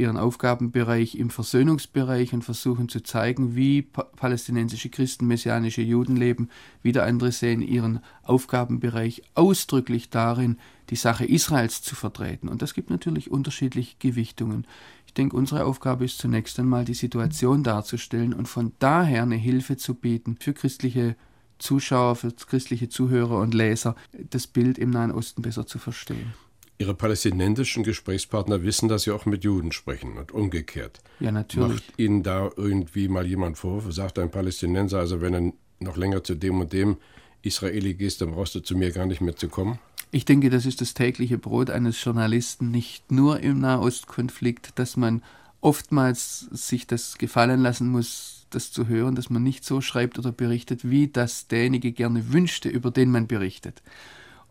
ihren 0.01 0.17
Aufgabenbereich 0.17 1.15
im 1.15 1.29
Versöhnungsbereich 1.29 2.34
und 2.34 2.43
versuchen 2.43 2.89
zu 2.89 3.01
zeigen, 3.01 3.55
wie 3.55 3.84
pa 3.84 4.03
palästinensische 4.03 4.89
Christen, 4.89 5.27
messianische 5.27 5.81
Juden 5.81 6.15
leben. 6.15 6.50
Wieder 6.84 7.05
andere 7.05 7.31
sehen 7.31 7.62
ihren 7.62 8.01
Aufgabenbereich 8.24 9.22
ausdrücklich 9.36 10.10
darin, 10.10 10.58
die 10.89 10.96
Sache 10.96 11.25
Israels 11.25 11.81
zu 11.81 11.96
vertreten. 11.96 12.50
Und 12.50 12.62
das 12.62 12.74
gibt 12.74 12.89
natürlich 12.89 13.31
unterschiedliche 13.31 13.96
Gewichtungen. 14.00 14.67
Ich 15.05 15.13
denke, 15.13 15.38
unsere 15.38 15.65
Aufgabe 15.65 16.05
ist 16.05 16.17
zunächst 16.17 16.60
einmal, 16.60 16.84
die 16.84 16.93
Situation 16.93 17.63
darzustellen 17.63 18.34
und 18.34 18.48
von 18.48 18.74
daher 18.79 19.24
eine 19.24 19.36
Hilfe 19.36 19.77
zu 19.77 19.93
bieten 19.93 20.36
für 20.39 20.53
christliche 20.53 21.15
Zuschauer, 21.60 22.15
für 22.15 22.31
christliche 22.31 22.89
Zuhörer 22.89 23.38
und 23.38 23.53
Leser, 23.53 23.96
das 24.29 24.48
Bild 24.48 24.77
im 24.77 24.89
Nahen 24.89 25.12
Osten 25.12 25.41
besser 25.41 25.67
zu 25.67 25.79
verstehen. 25.79 26.34
Ihre 26.81 26.95
palästinensischen 26.95 27.83
Gesprächspartner 27.83 28.63
wissen, 28.63 28.89
dass 28.89 29.03
Sie 29.03 29.11
auch 29.11 29.27
mit 29.27 29.43
Juden 29.43 29.71
sprechen 29.71 30.17
und 30.17 30.31
umgekehrt. 30.31 31.00
Ja, 31.19 31.31
natürlich. 31.31 31.69
Macht 31.69 32.00
Ihnen 32.00 32.23
da 32.23 32.50
irgendwie 32.55 33.07
mal 33.07 33.27
jemand 33.27 33.59
Vorwürfe? 33.59 33.91
Sagt 33.91 34.17
ein 34.17 34.31
Palästinenser, 34.31 34.97
also 34.97 35.21
wenn 35.21 35.33
er 35.35 35.53
noch 35.79 35.95
länger 35.95 36.23
zu 36.23 36.33
dem 36.33 36.59
und 36.59 36.73
dem 36.73 36.97
Israeli 37.43 37.93
gehst, 37.93 38.21
dann 38.21 38.31
brauchst 38.31 38.55
du 38.55 38.61
zu 38.61 38.75
mir 38.75 38.89
gar 38.89 39.05
nicht 39.05 39.21
mehr 39.21 39.35
zu 39.35 39.47
kommen? 39.47 39.77
Ich 40.09 40.25
denke, 40.25 40.50
das 40.50 40.65
ist 40.65 40.81
das 40.81 40.95
tägliche 40.95 41.38
Brot 41.38 41.69
eines 41.69 42.03
Journalisten, 42.03 42.71
nicht 42.71 43.11
nur 43.11 43.41
im 43.41 43.59
Nahostkonflikt, 43.59 44.79
dass 44.79 44.97
man 44.97 45.21
oftmals 45.61 46.47
sich 46.50 46.88
das 46.88 47.19
gefallen 47.19 47.61
lassen 47.61 47.89
muss, 47.89 48.47
das 48.50 48.71
zu 48.71 48.88
hören, 48.88 49.13
dass 49.13 49.29
man 49.29 49.43
nicht 49.43 49.63
so 49.63 49.81
schreibt 49.81 50.17
oder 50.17 50.31
berichtet, 50.31 50.89
wie 50.89 51.09
das 51.09 51.47
derjenige 51.47 51.91
gerne 51.91 52.33
wünschte, 52.33 52.69
über 52.69 52.89
den 52.89 53.11
man 53.11 53.27
berichtet. 53.27 53.83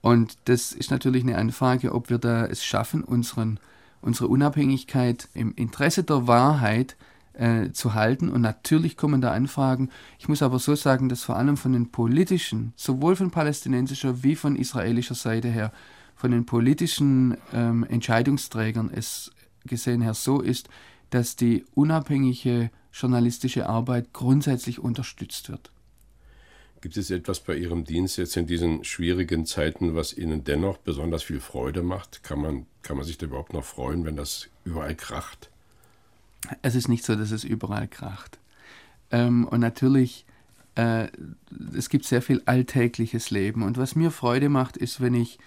Und 0.01 0.39
das 0.47 0.73
ist 0.73 0.91
natürlich 0.91 1.23
eine 1.23 1.37
Anfrage, 1.37 1.95
ob 1.95 2.11
wir 2.11 2.19
da 2.19 2.47
es 2.47 2.65
schaffen, 2.65 3.05
unseren, 3.05 3.61
unsere 4.01 4.29
Unabhängigkeit 4.29 5.29
im 5.35 5.55
Interesse 5.55 6.05
der 6.05 6.27
Wahrheit 6.27 6.97
äh, 7.35 7.71
zu 7.73 7.95
halten. 7.95 8.29
Und 8.29 8.41
natürlich 8.41 8.97
kommen 8.97 9.21
da 9.21 9.33
Anfragen. 9.33 9.91
Ich 10.19 10.29
muss 10.29 10.43
aber 10.43 10.59
so 10.59 10.75
sagen, 10.75 11.09
dass 11.09 11.25
vor 11.25 11.37
allem 11.37 11.57
von 11.57 11.73
den 11.73 11.91
politischen, 11.91 12.73
sowohl 12.77 13.17
von 13.17 13.31
palästinensischer 13.31 14.23
wie 14.23 14.37
von 14.37 14.57
israelischer 14.57 15.15
Seite 15.15 15.49
her, 15.49 15.73
von 16.17 16.31
den 16.31 16.45
politischen 16.45 17.37
ähm, 17.53 17.85
Entscheidungsträgern 17.85 18.91
es 18.95 19.33
gesehen 19.65 20.03
her 20.03 20.15
so 20.15 20.41
ist, 20.41 20.69
dass 21.11 21.37
die 21.37 21.65
unabhängige 21.75 22.71
journalistische 22.93 23.69
Arbeit 23.69 24.13
grundsätzlich 24.13 24.79
unterstützt 24.79 25.49
wird. 25.49 25.71
Gibt 26.81 26.97
es 26.97 27.11
etwas 27.11 27.41
bei 27.41 27.57
Ihrem 27.57 27.85
Dienst 27.85 28.17
jetzt 28.17 28.37
in 28.37 28.47
diesen 28.47 28.85
schwierigen 28.85 29.45
Zeiten, 29.45 29.95
was 29.95 30.17
Ihnen 30.17 30.45
dennoch 30.45 30.79
besonders 30.79 31.23
viel 31.23 31.41
Freude 31.41 31.83
macht? 31.83 32.23
Kann 32.23 32.41
man, 32.41 32.67
kann 32.83 32.97
man 32.97 33.05
sich 33.05 33.19
da 33.19 33.27
überhaupt 33.27 33.53
noch 33.53 33.65
freuen, 33.65 34.07
wenn 34.07 34.17
das 34.17 34.49
überall 34.65 34.95
kracht? 34.95 35.51
Es 36.63 36.75
ist 36.75 36.89
nicht 36.89 37.05
so, 37.05 37.17
dass 37.17 37.33
es 37.33 37.45
überall 37.45 37.87
kracht. 37.87 38.39
Ähm, 39.11 39.47
und 39.47 39.61
natürlich, 39.61 40.25
äh, 40.75 41.09
es 41.77 41.91
gibt 41.91 42.07
sehr 42.07 42.23
viel 42.23 42.41
alltägliches 42.47 43.31
Leben. 43.31 43.63
Und 43.63 43.77
was 43.77 43.95
mir 43.95 44.11
Freude 44.11 44.49
macht, 44.49 44.79
ist, 44.79 45.03
wenn 45.03 45.15
ich 45.15 45.39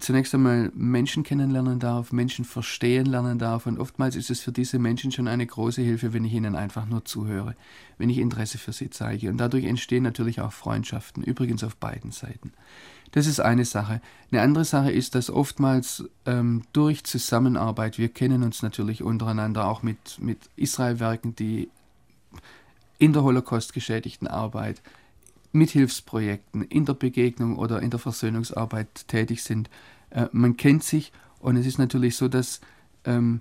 zunächst 0.00 0.34
einmal 0.34 0.70
Menschen 0.74 1.22
kennenlernen 1.22 1.78
darf, 1.78 2.12
Menschen 2.12 2.44
verstehen 2.44 3.06
lernen 3.06 3.38
darf. 3.38 3.66
Und 3.66 3.78
oftmals 3.78 4.16
ist 4.16 4.30
es 4.30 4.40
für 4.40 4.52
diese 4.52 4.78
Menschen 4.78 5.12
schon 5.12 5.28
eine 5.28 5.46
große 5.46 5.82
Hilfe, 5.82 6.12
wenn 6.12 6.24
ich 6.24 6.32
ihnen 6.32 6.54
einfach 6.54 6.86
nur 6.86 7.04
zuhöre, 7.04 7.54
wenn 7.98 8.10
ich 8.10 8.18
Interesse 8.18 8.58
für 8.58 8.72
sie 8.72 8.90
zeige. 8.90 9.28
Und 9.30 9.38
dadurch 9.38 9.64
entstehen 9.64 10.02
natürlich 10.02 10.40
auch 10.40 10.52
Freundschaften, 10.52 11.22
übrigens 11.22 11.64
auf 11.64 11.76
beiden 11.76 12.10
Seiten. 12.10 12.52
Das 13.12 13.26
ist 13.26 13.40
eine 13.40 13.64
Sache. 13.64 14.00
Eine 14.32 14.42
andere 14.42 14.64
Sache 14.64 14.90
ist, 14.90 15.14
dass 15.14 15.30
oftmals 15.30 16.04
ähm, 16.26 16.62
durch 16.72 17.04
Zusammenarbeit, 17.04 17.98
wir 17.98 18.08
kennen 18.08 18.42
uns 18.42 18.62
natürlich 18.62 19.02
untereinander 19.02 19.68
auch 19.68 19.82
mit, 19.82 20.18
mit 20.18 20.38
Israelwerken, 20.56 21.36
die 21.36 21.70
in 22.98 23.12
der 23.12 23.22
Holocaust 23.22 23.72
geschädigten 23.72 24.26
Arbeit 24.26 24.82
Mithilfsprojekten 25.54 26.62
in 26.62 26.84
der 26.84 26.94
Begegnung 26.94 27.56
oder 27.56 27.80
in 27.80 27.90
der 27.90 28.00
Versöhnungsarbeit 28.00 29.08
tätig 29.08 29.42
sind. 29.42 29.70
Äh, 30.10 30.26
man 30.32 30.56
kennt 30.56 30.84
sich 30.84 31.12
und 31.40 31.56
es 31.56 31.66
ist 31.66 31.78
natürlich 31.78 32.16
so, 32.16 32.28
dass 32.28 32.60
ähm, 33.04 33.40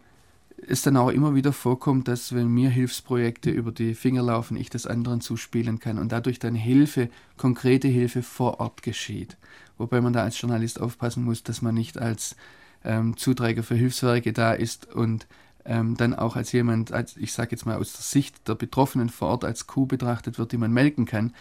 es 0.67 0.81
dann 0.81 0.97
auch 0.97 1.09
immer 1.09 1.35
wieder 1.35 1.53
vorkommt, 1.53 2.07
dass 2.07 2.33
wenn 2.33 2.47
mir 2.47 2.69
Hilfsprojekte 2.69 3.49
über 3.49 3.71
die 3.71 3.95
Finger 3.95 4.23
laufen, 4.23 4.57
ich 4.57 4.69
das 4.69 4.87
anderen 4.87 5.21
zuspielen 5.21 5.79
kann 5.79 5.97
und 5.97 6.11
dadurch 6.11 6.39
dann 6.39 6.55
Hilfe, 6.55 7.09
konkrete 7.37 7.87
Hilfe 7.87 8.23
vor 8.23 8.59
Ort 8.59 8.83
geschieht. 8.83 9.37
Wobei 9.77 10.01
man 10.01 10.13
da 10.13 10.23
als 10.23 10.39
Journalist 10.39 10.79
aufpassen 10.79 11.23
muss, 11.23 11.43
dass 11.43 11.61
man 11.61 11.75
nicht 11.75 11.97
als 11.97 12.35
ähm, 12.83 13.17
Zuträger 13.17 13.63
für 13.63 13.75
Hilfswerke 13.75 14.33
da 14.33 14.53
ist 14.53 14.93
und 14.93 15.27
ähm, 15.65 15.95
dann 15.97 16.13
auch 16.13 16.35
als 16.35 16.51
jemand, 16.51 16.91
als 16.91 17.17
ich 17.17 17.33
sage 17.33 17.51
jetzt 17.51 17.65
mal 17.65 17.77
aus 17.77 17.93
der 17.93 18.01
Sicht 18.01 18.47
der 18.47 18.55
Betroffenen 18.55 19.09
vor 19.09 19.29
Ort 19.29 19.45
als 19.45 19.67
Kuh 19.67 19.85
betrachtet 19.85 20.37
wird, 20.37 20.51
die 20.51 20.57
man 20.57 20.71
melken 20.71 21.05
kann, 21.05 21.33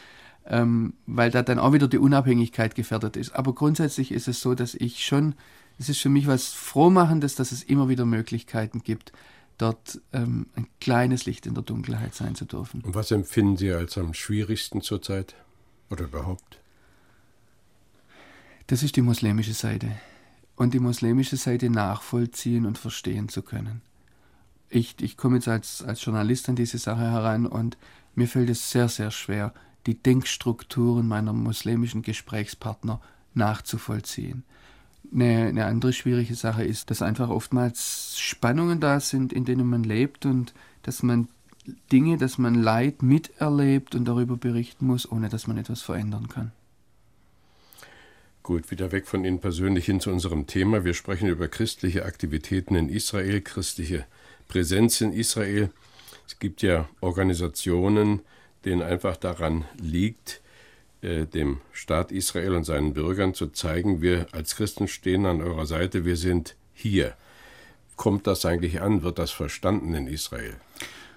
ähm, 0.47 0.95
weil 1.07 1.31
da 1.31 1.43
dann 1.43 1.59
auch 1.59 1.73
wieder 1.73 1.89
die 1.89 1.99
Unabhängigkeit 1.99 2.75
gefährdet 2.75 3.17
ist. 3.17 3.35
Aber 3.35 3.55
grundsätzlich 3.55 4.13
ist 4.13 4.29
es 4.29 4.41
so, 4.41 4.55
dass 4.55 4.75
ich 4.75 5.05
schon, 5.05 5.35
es 5.79 5.89
ist 5.89 6.01
für 6.01 6.09
mich 6.09 6.27
was 6.27 6.49
Frohmachendes, 6.49 7.35
dass 7.35 7.53
es 7.53 7.63
immer 7.63 7.89
wieder 7.89 8.05
Möglichkeiten 8.05 8.83
gibt, 8.83 9.13
dort 9.59 10.01
ähm, 10.13 10.47
ein 10.57 10.67
kleines 10.81 11.27
Licht 11.27 11.47
in 11.47 11.55
der 11.55 11.63
Dunkelheit 11.63 12.15
sein 12.15 12.35
zu 12.35 12.45
dürfen. 12.45 12.81
Und 12.83 12.95
was 12.95 13.11
empfinden 13.11 13.57
Sie 13.57 13.73
als 13.73 13.97
am 13.97 14.15
schwierigsten 14.15 14.81
zurzeit 14.83 15.35
oder 15.91 16.05
überhaupt? 16.05 16.59
Das 18.67 18.83
ist 18.83 18.97
die 18.97 19.03
muslimische 19.03 19.55
Seite. 19.55 19.93
Und 20.57 20.75
die 20.75 20.81
muslimische 20.81 21.37
Seite 21.37 21.71
nachvollziehen 21.71 22.67
und 22.67 22.79
verstehen 22.79 23.29
zu 23.29 23.43
können. 23.43 23.83
Ich, 24.69 24.97
ich 25.01 25.17
komme 25.17 25.37
jetzt 25.37 25.49
als, 25.49 25.83
als 25.83 26.05
Journalist 26.05 26.49
an 26.49 26.57
diese 26.57 26.79
Sache 26.79 27.03
heran 27.03 27.47
und 27.47 27.77
mir 28.15 28.29
fällt 28.29 28.51
es 28.51 28.71
sehr, 28.71 28.89
sehr 28.89 29.11
schwer, 29.11 29.53
die 29.87 29.95
Denkstrukturen 29.95 31.07
meiner 31.07 31.33
muslimischen 31.33 32.03
Gesprächspartner 32.03 33.01
nachzuvollziehen. 33.35 34.45
Eine, 35.13 35.49
eine, 35.49 35.65
andere 35.67 35.93
schwierige 35.93 36.35
Sache 36.35 36.65
ist, 36.65 36.91
dass 36.91 37.03
einfach 37.03 37.29
oftmals 37.29 38.19
Spannungen 38.19 38.81
da 38.81 39.01
sind, 39.01 39.33
in 39.33 39.45
denen 39.45 39.69
man 39.69 39.85
lebt 39.85 40.25
und 40.27 40.55
dass 40.83 41.03
man 41.03 41.29
Dinge, 41.93 42.17
dass 42.17 42.39
man 42.39 42.55
Leid 42.55 43.03
miterlebt 43.03 43.95
und 43.95 44.07
darüber 44.07 44.37
berichten 44.37 44.87
muss, 44.87 45.11
ohne 45.11 45.29
dass 45.29 45.47
man 45.47 45.59
etwas 45.59 45.83
verändern 45.83 46.29
kann. 46.29 46.53
Gut, 48.43 48.73
wieder 48.73 48.91
weg 48.91 49.07
von 49.07 49.25
Ihnen 49.25 49.41
persönlich 49.41 49.85
hin 49.85 50.01
zu 50.01 50.11
unserem 50.11 50.49
Thema. 50.49 50.85
Wir 50.85 50.95
sprechen 50.95 51.29
über 51.29 51.47
christliche 51.47 52.05
Aktivitäten 52.05 52.75
in 52.75 52.89
Israel, 52.89 53.41
christliche 53.41 54.05
Präsenz 54.49 55.01
in 55.01 55.13
Israel. 55.13 55.71
Es 56.27 56.41
gibt 56.41 56.63
ja 56.63 56.89
Organisationen, 57.01 58.21
denen 58.65 58.83
einfach 58.83 59.17
daran 59.17 59.65
liegt, 59.79 60.41
äh, 61.03 61.27
dem 61.27 61.61
Staat 61.73 62.13
Israel 62.13 62.55
und 62.55 62.65
seinen 62.65 62.95
Bürgern 62.95 63.35
zu 63.35 63.49
zeigen, 63.49 64.03
wir 64.03 64.27
als 64.33 64.57
Christen 64.57 64.89
stehen 64.89 65.27
an 65.27 65.43
eurer 65.43 65.67
Seite, 65.67 66.05
wir 66.05 66.17
sind 66.17 66.55
hier. 66.75 67.15
Kommt 67.97 68.27
das 68.27 68.47
eigentlich 68.47 68.81
an? 68.81 69.03
Wird 69.03 69.19
das 69.19 69.31
verstanden 69.31 69.95
in 69.95 70.07
Israel? 70.07 70.55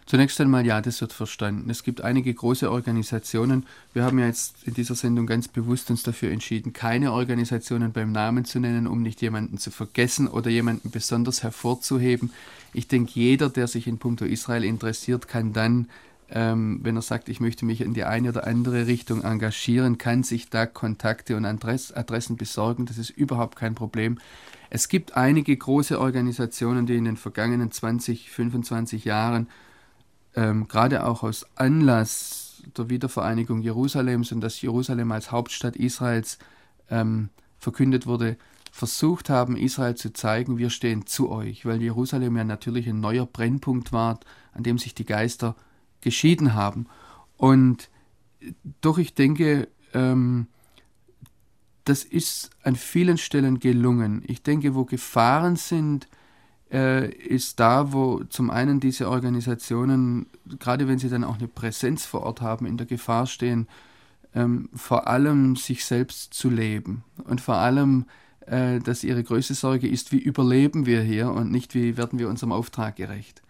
Zunächst 0.06 0.40
einmal 0.40 0.64
ja, 0.68 0.82
das 0.82 1.02
wird 1.02 1.14
verstanden. 1.14 1.68
Es 1.72 1.82
gibt 1.82 2.02
einige 2.02 2.32
große 2.32 2.70
Organisationen. 2.70 3.66
Wir 3.94 4.04
haben 4.04 4.20
ja 4.20 4.28
jetzt 4.28 4.56
in 4.64 4.76
dieser 4.76 4.94
Sendung 4.94 5.26
ganz 5.26 5.48
bewusst 5.48 5.90
uns 5.90 6.04
dafür 6.04 6.32
entschieden, 6.32 6.74
keine 6.74 7.12
Organisationen 7.12 7.92
beim 7.92 8.12
Namen 8.12 8.46
zu 8.46 8.60
nennen, 8.60 8.86
um 8.86 9.02
nicht 9.02 9.24
jemanden 9.24 9.58
zu 9.58 9.72
vergessen 9.72 10.28
oder 10.28 10.52
jemanden 10.52 10.92
besonders 10.92 11.42
hervorzuheben. 11.42 12.32
Ich 12.72 12.88
denke, 12.88 13.14
jeder, 13.16 13.50
der 13.50 13.68
sich 13.68 13.88
in 13.88 13.98
puncto 13.98 14.26
Israel 14.26 14.64
interessiert, 14.64 15.28
kann 15.28 15.54
dann 15.54 15.90
ähm, 16.30 16.80
wenn 16.82 16.96
er 16.96 17.02
sagt, 17.02 17.30
ich 17.30 17.40
möchte 17.40 17.66
mich 17.66 17.82
in 17.82 17.94
die 17.94 18.04
eine 18.04 18.30
oder 18.30 18.48
andere 18.48 18.88
Richtung 18.88 19.24
engagieren, 19.24 19.98
kann 19.98 20.24
sich 20.24 20.50
da 20.50 20.66
Kontakte 20.66 21.38
und 21.38 21.46
Adress 21.46 21.92
Adressen 21.92 22.36
besorgen. 22.36 22.86
Das 22.86 22.98
ist 22.98 23.12
überhaupt 23.12 23.56
kein 23.56 23.76
Problem. 23.76 24.18
Es 24.70 24.90
gibt 24.90 25.16
einige 25.16 25.56
große 25.56 26.00
Organisationen, 26.00 26.86
die 26.86 26.96
in 26.96 27.06
den 27.06 27.18
vergangenen 27.18 27.72
20, 27.72 28.32
25 28.32 29.06
Jahren 29.06 29.48
ähm, 30.36 30.68
gerade 30.68 31.06
auch 31.06 31.24
aus 31.24 31.46
Anlass 31.56 32.64
der 32.76 32.90
Wiedervereinigung 32.90 33.62
Jerusalems 33.62 34.32
und 34.32 34.42
dass 34.42 34.62
Jerusalem 34.62 35.12
als 35.12 35.32
Hauptstadt 35.32 35.76
Israels 35.76 36.40
ähm, 36.90 37.30
verkündet 37.60 38.08
wurde, 38.08 38.38
versucht 38.72 39.30
haben, 39.30 39.56
Israel 39.56 39.96
zu 39.96 40.12
zeigen, 40.12 40.58
wir 40.58 40.70
stehen 40.70 41.06
zu 41.06 41.30
euch, 41.30 41.66
weil 41.66 41.82
Jerusalem 41.82 42.36
ja 42.36 42.44
natürlich 42.44 42.90
ein 42.90 43.00
neuer 43.00 43.26
Brennpunkt 43.26 43.94
war, 43.94 44.20
an 44.54 44.64
dem 44.64 44.78
sich 44.78 44.94
die 44.94 45.06
Geister 45.06 45.56
geschieden 46.06 46.54
haben. 46.54 46.86
Und 47.36 47.90
doch 48.80 48.98
ich 49.00 49.16
denke, 49.16 49.68
ähm, 49.94 50.48
das 51.84 52.04
ist 52.04 52.52
an 52.64 52.76
vielen 52.76 53.18
Stellen 53.18 53.60
gelungen. 53.60 54.24
Ich 54.28 54.44
denke, 54.44 54.76
wo 54.76 54.86
Gefahren 54.86 55.56
sind, 55.56 56.08
äh, 56.72 57.10
ist 57.10 57.60
da, 57.60 57.92
wo 57.92 58.24
zum 58.26 58.50
einen 58.50 58.80
diese 58.80 59.10
Organisationen, 59.10 60.28
gerade 60.60 60.88
wenn 60.88 61.00
sie 61.00 61.10
dann 61.10 61.24
auch 61.24 61.38
eine 61.38 61.48
Präsenz 61.48 62.06
vor 62.06 62.22
Ort 62.22 62.42
haben, 62.42 62.66
in 62.66 62.78
der 62.78 62.88
Gefahr 62.88 63.28
stehen, 63.28 63.68
ähm, 64.34 64.70
vor 64.74 65.08
allem 65.08 65.56
sich 65.56 65.86
selbst 65.86 66.34
zu 66.34 66.50
leben 66.50 67.04
und 67.24 67.42
vor 67.42 67.56
allem, 67.56 68.06
äh, 68.46 68.80
dass 68.80 69.04
ihre 69.04 69.24
größte 69.24 69.54
Sorge 69.54 69.88
ist, 69.88 70.12
wie 70.12 70.20
überleben 70.20 70.86
wir 70.86 71.02
hier 71.02 71.32
und 71.32 71.52
nicht, 71.52 71.74
wie 71.74 71.98
werden 71.98 72.20
wir 72.20 72.30
unserem 72.30 72.52
Auftrag 72.52 72.96
gerecht. 72.96 73.42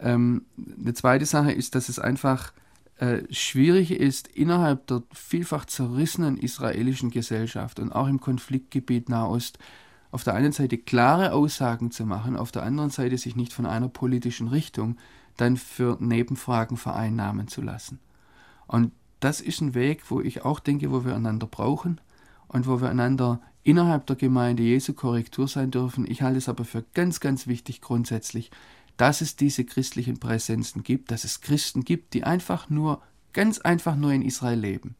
Ähm, 0.00 0.44
eine 0.80 0.94
zweite 0.94 1.26
Sache 1.26 1.52
ist, 1.52 1.74
dass 1.74 1.88
es 1.88 1.98
einfach 1.98 2.52
äh, 2.98 3.22
schwierig 3.30 3.90
ist, 3.90 4.28
innerhalb 4.28 4.86
der 4.86 5.02
vielfach 5.12 5.66
zerrissenen 5.66 6.38
israelischen 6.38 7.10
Gesellschaft 7.10 7.78
und 7.78 7.92
auch 7.92 8.08
im 8.08 8.20
Konfliktgebiet 8.20 9.08
Nahost 9.08 9.58
auf 10.10 10.24
der 10.24 10.34
einen 10.34 10.52
Seite 10.52 10.78
klare 10.78 11.32
Aussagen 11.32 11.90
zu 11.90 12.06
machen, 12.06 12.36
auf 12.36 12.52
der 12.52 12.62
anderen 12.62 12.90
Seite 12.90 13.18
sich 13.18 13.36
nicht 13.36 13.52
von 13.52 13.66
einer 13.66 13.88
politischen 13.88 14.48
Richtung 14.48 14.96
dann 15.36 15.56
für 15.56 15.98
Nebenfragen 16.00 16.78
vereinnahmen 16.78 17.48
zu 17.48 17.60
lassen. 17.60 17.98
Und 18.66 18.92
das 19.20 19.40
ist 19.40 19.60
ein 19.60 19.74
Weg, 19.74 20.10
wo 20.10 20.20
ich 20.20 20.44
auch 20.44 20.60
denke, 20.60 20.90
wo 20.90 21.04
wir 21.04 21.14
einander 21.14 21.46
brauchen 21.46 22.00
und 22.48 22.66
wo 22.66 22.80
wir 22.80 22.88
einander 22.88 23.40
innerhalb 23.62 24.06
der 24.06 24.16
Gemeinde 24.16 24.62
Jesu 24.62 24.92
Korrektur 24.92 25.48
sein 25.48 25.70
dürfen. 25.70 26.10
Ich 26.10 26.22
halte 26.22 26.38
es 26.38 26.48
aber 26.48 26.64
für 26.64 26.84
ganz, 26.94 27.20
ganz 27.20 27.46
wichtig 27.46 27.80
grundsätzlich, 27.80 28.50
dass 28.96 29.20
es 29.20 29.36
diese 29.36 29.64
christlichen 29.64 30.18
Präsenzen 30.18 30.82
gibt, 30.82 31.10
dass 31.10 31.24
es 31.24 31.40
Christen 31.40 31.84
gibt, 31.84 32.14
die 32.14 32.24
einfach 32.24 32.70
nur, 32.70 33.02
ganz 33.32 33.58
einfach 33.58 33.96
nur 33.96 34.12
in 34.12 34.22
Israel 34.22 34.58
leben, 34.58 34.94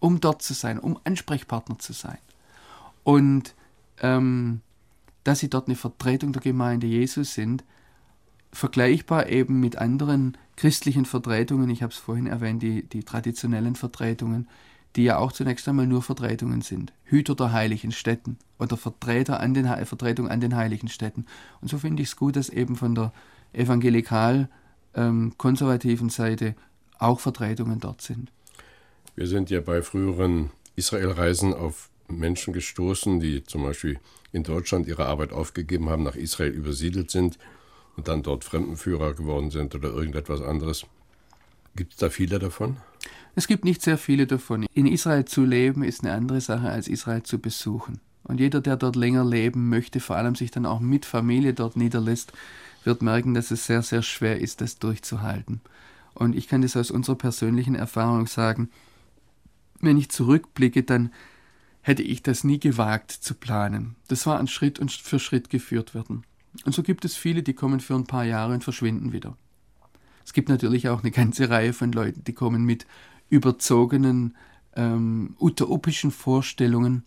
um 0.00 0.20
dort 0.20 0.42
zu 0.42 0.54
sein, 0.54 0.78
um 0.78 0.98
Ansprechpartner 1.04 1.78
zu 1.78 1.92
sein. 1.92 2.18
Und 3.04 3.54
ähm, 4.00 4.60
dass 5.22 5.40
sie 5.40 5.50
dort 5.50 5.68
eine 5.68 5.76
Vertretung 5.76 6.32
der 6.32 6.42
Gemeinde 6.42 6.86
Jesus 6.86 7.34
sind, 7.34 7.64
vergleichbar 8.52 9.28
eben 9.28 9.60
mit 9.60 9.76
anderen 9.76 10.36
christlichen 10.56 11.04
Vertretungen, 11.04 11.68
ich 11.70 11.82
habe 11.82 11.92
es 11.92 11.98
vorhin 11.98 12.26
erwähnt, 12.26 12.62
die, 12.62 12.82
die 12.82 13.04
traditionellen 13.04 13.76
Vertretungen, 13.76 14.48
die 14.96 15.04
ja 15.04 15.18
auch 15.18 15.32
zunächst 15.32 15.68
einmal 15.68 15.86
nur 15.86 16.02
Vertretungen 16.02 16.62
sind. 16.62 16.92
Hüter 17.04 17.34
der 17.34 17.52
heiligen 17.52 17.92
Städten 17.92 18.38
oder 18.58 18.76
Vertreter 18.76 19.40
an 19.40 19.52
den, 19.52 19.66
Vertretung 19.84 20.28
an 20.28 20.40
den 20.40 20.56
heiligen 20.56 20.88
Städten. 20.88 21.26
Und 21.60 21.68
so 21.68 21.78
finde 21.78 22.02
ich 22.02 22.08
es 22.08 22.16
gut, 22.16 22.36
dass 22.36 22.48
eben 22.48 22.76
von 22.76 22.94
der 22.94 23.12
evangelikal-konservativen 23.56 26.06
ähm, 26.06 26.10
Seite 26.10 26.54
auch 26.98 27.20
Vertretungen 27.20 27.80
dort 27.80 28.02
sind. 28.02 28.30
Wir 29.14 29.26
sind 29.26 29.50
ja 29.50 29.60
bei 29.60 29.82
früheren 29.82 30.50
Israelreisen 30.76 31.54
auf 31.54 31.90
Menschen 32.08 32.52
gestoßen, 32.52 33.20
die 33.20 33.44
zum 33.44 33.62
Beispiel 33.62 33.98
in 34.32 34.42
Deutschland 34.42 34.86
ihre 34.86 35.06
Arbeit 35.06 35.32
aufgegeben 35.32 35.88
haben, 35.88 36.02
nach 36.02 36.16
Israel 36.16 36.52
übersiedelt 36.52 37.10
sind 37.10 37.38
und 37.96 38.08
dann 38.08 38.22
dort 38.22 38.44
Fremdenführer 38.44 39.14
geworden 39.14 39.50
sind 39.50 39.74
oder 39.74 39.88
irgendetwas 39.88 40.42
anderes. 40.42 40.86
Gibt 41.74 41.94
es 41.94 41.98
da 41.98 42.10
viele 42.10 42.38
davon? 42.38 42.76
Es 43.34 43.46
gibt 43.46 43.64
nicht 43.64 43.82
sehr 43.82 43.98
viele 43.98 44.26
davon. 44.26 44.66
In 44.72 44.86
Israel 44.86 45.24
zu 45.24 45.44
leben 45.44 45.82
ist 45.82 46.02
eine 46.02 46.12
andere 46.12 46.40
Sache, 46.40 46.70
als 46.70 46.88
Israel 46.88 47.22
zu 47.22 47.38
besuchen. 47.38 48.00
Und 48.22 48.40
jeder, 48.40 48.60
der 48.60 48.76
dort 48.76 48.96
länger 48.96 49.24
leben 49.24 49.68
möchte, 49.68 50.00
vor 50.00 50.16
allem 50.16 50.34
sich 50.34 50.50
dann 50.50 50.66
auch 50.66 50.80
mit 50.80 51.04
Familie 51.04 51.54
dort 51.54 51.76
niederlässt, 51.76 52.32
wird 52.86 53.02
merken, 53.02 53.34
dass 53.34 53.50
es 53.50 53.66
sehr, 53.66 53.82
sehr 53.82 54.02
schwer 54.02 54.40
ist, 54.40 54.60
das 54.60 54.78
durchzuhalten. 54.78 55.60
Und 56.14 56.34
ich 56.34 56.48
kann 56.48 56.62
das 56.62 56.76
aus 56.76 56.90
unserer 56.90 57.16
persönlichen 57.16 57.74
Erfahrung 57.74 58.26
sagen. 58.26 58.70
Wenn 59.80 59.98
ich 59.98 60.10
zurückblicke, 60.10 60.82
dann 60.82 61.12
hätte 61.82 62.02
ich 62.02 62.22
das 62.22 62.42
nie 62.42 62.58
gewagt 62.58 63.12
zu 63.12 63.34
planen. 63.34 63.96
Das 64.08 64.26
war 64.26 64.38
an 64.38 64.48
Schritt 64.48 64.78
und 64.78 64.90
für 64.90 65.18
Schritt 65.18 65.50
geführt 65.50 65.94
werden. 65.94 66.24
Und 66.64 66.74
so 66.74 66.82
gibt 66.82 67.04
es 67.04 67.16
viele, 67.16 67.42
die 67.42 67.52
kommen 67.52 67.80
für 67.80 67.94
ein 67.94 68.06
paar 68.06 68.24
Jahre 68.24 68.54
und 68.54 68.64
verschwinden 68.64 69.12
wieder. 69.12 69.36
Es 70.24 70.32
gibt 70.32 70.48
natürlich 70.48 70.88
auch 70.88 71.02
eine 71.02 71.12
ganze 71.12 71.50
Reihe 71.50 71.72
von 71.72 71.92
Leuten, 71.92 72.24
die 72.24 72.32
kommen 72.32 72.64
mit 72.64 72.86
überzogenen 73.28 74.34
ähm, 74.74 75.36
utopischen 75.38 76.10
Vorstellungen, 76.10 77.04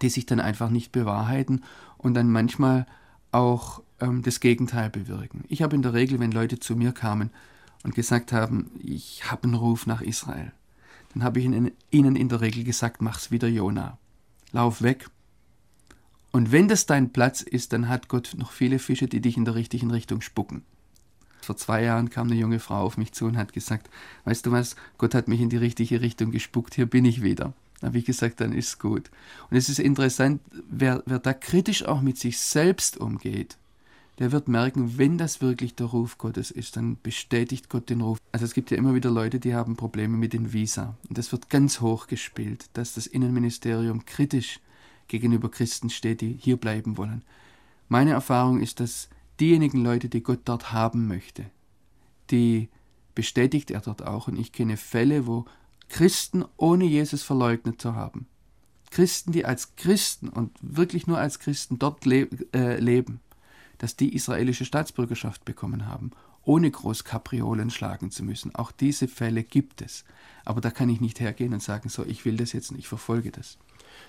die 0.00 0.08
sich 0.08 0.24
dann 0.24 0.40
einfach 0.40 0.70
nicht 0.70 0.92
bewahrheiten 0.92 1.62
und 1.98 2.14
dann 2.14 2.30
manchmal 2.30 2.86
auch 3.32 3.82
ähm, 4.00 4.22
das 4.22 4.40
Gegenteil 4.40 4.90
bewirken. 4.90 5.44
Ich 5.48 5.62
habe 5.62 5.76
in 5.76 5.82
der 5.82 5.94
Regel, 5.94 6.18
wenn 6.20 6.32
Leute 6.32 6.58
zu 6.58 6.76
mir 6.76 6.92
kamen 6.92 7.30
und 7.82 7.94
gesagt 7.94 8.32
haben, 8.32 8.70
ich 8.82 9.30
habe 9.30 9.44
einen 9.44 9.54
Ruf 9.54 9.86
nach 9.86 10.00
Israel, 10.00 10.52
dann 11.12 11.24
habe 11.24 11.40
ich 11.40 11.46
ihnen 11.46 12.16
in 12.16 12.28
der 12.28 12.40
Regel 12.40 12.64
gesagt, 12.64 13.02
mach's 13.02 13.30
wieder 13.30 13.48
Jona. 13.48 13.98
Lauf 14.52 14.82
weg. 14.82 15.08
Und 16.32 16.52
wenn 16.52 16.68
das 16.68 16.86
dein 16.86 17.12
Platz 17.12 17.40
ist, 17.40 17.72
dann 17.72 17.88
hat 17.88 18.08
Gott 18.08 18.34
noch 18.36 18.52
viele 18.52 18.78
Fische, 18.78 19.08
die 19.08 19.20
dich 19.20 19.36
in 19.36 19.44
der 19.44 19.56
richtigen 19.56 19.90
Richtung 19.90 20.20
spucken. 20.20 20.62
Vor 21.40 21.56
zwei 21.56 21.82
Jahren 21.82 22.10
kam 22.10 22.28
eine 22.28 22.38
junge 22.38 22.60
Frau 22.60 22.82
auf 22.82 22.96
mich 22.96 23.12
zu 23.12 23.24
und 23.24 23.36
hat 23.36 23.52
gesagt, 23.52 23.90
weißt 24.24 24.46
du 24.46 24.52
was, 24.52 24.76
Gott 24.98 25.14
hat 25.14 25.26
mich 25.26 25.40
in 25.40 25.48
die 25.48 25.56
richtige 25.56 26.00
Richtung 26.00 26.30
gespuckt, 26.30 26.74
hier 26.74 26.86
bin 26.86 27.04
ich 27.04 27.22
wieder. 27.22 27.54
Da 27.80 27.88
habe 27.88 27.98
ich 27.98 28.04
gesagt, 28.04 28.40
dann 28.40 28.52
ist 28.52 28.78
gut. 28.78 29.10
Und 29.50 29.56
es 29.56 29.68
ist 29.68 29.80
interessant, 29.80 30.42
wer, 30.68 31.02
wer 31.06 31.18
da 31.18 31.32
kritisch 31.32 31.84
auch 31.84 32.02
mit 32.02 32.18
sich 32.18 32.38
selbst 32.38 32.98
umgeht, 32.98 33.56
der 34.20 34.32
wird 34.32 34.48
merken, 34.48 34.98
wenn 34.98 35.16
das 35.16 35.40
wirklich 35.40 35.74
der 35.74 35.86
Ruf 35.86 36.18
Gottes 36.18 36.50
ist, 36.50 36.76
dann 36.76 36.98
bestätigt 37.02 37.70
Gott 37.70 37.88
den 37.88 38.02
Ruf. 38.02 38.18
Also 38.32 38.44
es 38.44 38.52
gibt 38.52 38.70
ja 38.70 38.76
immer 38.76 38.94
wieder 38.94 39.10
Leute, 39.10 39.40
die 39.40 39.54
haben 39.54 39.76
Probleme 39.76 40.18
mit 40.18 40.34
den 40.34 40.52
Visa. 40.52 40.94
Und 41.08 41.16
das 41.16 41.32
wird 41.32 41.48
ganz 41.48 41.80
hoch 41.80 42.06
gespielt, 42.06 42.66
dass 42.74 42.92
das 42.92 43.06
Innenministerium 43.06 44.04
kritisch 44.04 44.60
gegenüber 45.08 45.50
Christen 45.50 45.88
steht, 45.88 46.20
die 46.20 46.36
hier 46.38 46.58
bleiben 46.58 46.98
wollen. 46.98 47.24
Meine 47.88 48.10
Erfahrung 48.10 48.60
ist, 48.60 48.78
dass 48.78 49.08
diejenigen 49.40 49.82
Leute, 49.82 50.10
die 50.10 50.22
Gott 50.22 50.40
dort 50.44 50.70
haben 50.70 51.08
möchte, 51.08 51.46
die 52.30 52.68
bestätigt 53.14 53.70
er 53.70 53.80
dort 53.80 54.06
auch. 54.06 54.28
Und 54.28 54.38
ich 54.38 54.52
kenne 54.52 54.76
Fälle, 54.76 55.26
wo 55.26 55.46
Christen 55.88 56.44
ohne 56.58 56.84
Jesus 56.84 57.22
verleugnet 57.22 57.80
zu 57.80 57.94
haben, 57.94 58.26
Christen, 58.90 59.32
die 59.32 59.46
als 59.46 59.76
Christen 59.76 60.28
und 60.28 60.52
wirklich 60.60 61.06
nur 61.06 61.16
als 61.16 61.38
Christen 61.38 61.78
dort 61.78 62.04
le 62.04 62.28
äh, 62.52 62.78
leben, 62.78 63.20
dass 63.80 63.96
die 63.96 64.14
israelische 64.14 64.66
Staatsbürgerschaft 64.66 65.44
bekommen 65.46 65.86
haben, 65.86 66.10
ohne 66.44 66.70
groß 66.70 67.04
Kapriolen 67.04 67.70
schlagen 67.70 68.10
zu 68.10 68.22
müssen. 68.22 68.54
Auch 68.54 68.72
diese 68.72 69.08
Fälle 69.08 69.42
gibt 69.42 69.80
es. 69.80 70.04
Aber 70.44 70.60
da 70.60 70.70
kann 70.70 70.90
ich 70.90 71.00
nicht 71.00 71.18
hergehen 71.18 71.54
und 71.54 71.62
sagen, 71.62 71.88
so, 71.88 72.04
ich 72.04 72.24
will 72.24 72.36
das 72.36 72.52
jetzt 72.52 72.70
und 72.70 72.78
ich 72.78 72.88
verfolge 72.88 73.30
das. 73.30 73.56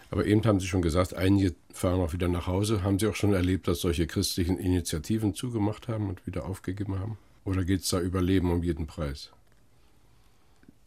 Aber 0.09 0.25
eben 0.25 0.43
haben 0.43 0.59
Sie 0.59 0.67
schon 0.67 0.81
gesagt, 0.81 1.13
einige 1.13 1.55
fahren 1.71 2.01
auch 2.01 2.11
wieder 2.11 2.27
nach 2.27 2.47
Hause. 2.47 2.83
Haben 2.83 2.99
Sie 2.99 3.07
auch 3.07 3.15
schon 3.15 3.33
erlebt, 3.33 3.67
dass 3.67 3.79
solche 3.79 4.07
christlichen 4.07 4.57
Initiativen 4.57 5.33
zugemacht 5.33 5.87
haben 5.87 6.09
und 6.09 6.27
wieder 6.27 6.45
aufgegeben 6.45 6.99
haben? 6.99 7.17
Oder 7.45 7.63
geht 7.63 7.81
es 7.81 7.89
da 7.89 7.99
über 8.01 8.21
Leben 8.21 8.51
um 8.51 8.61
jeden 8.61 8.87
Preis? 8.87 9.31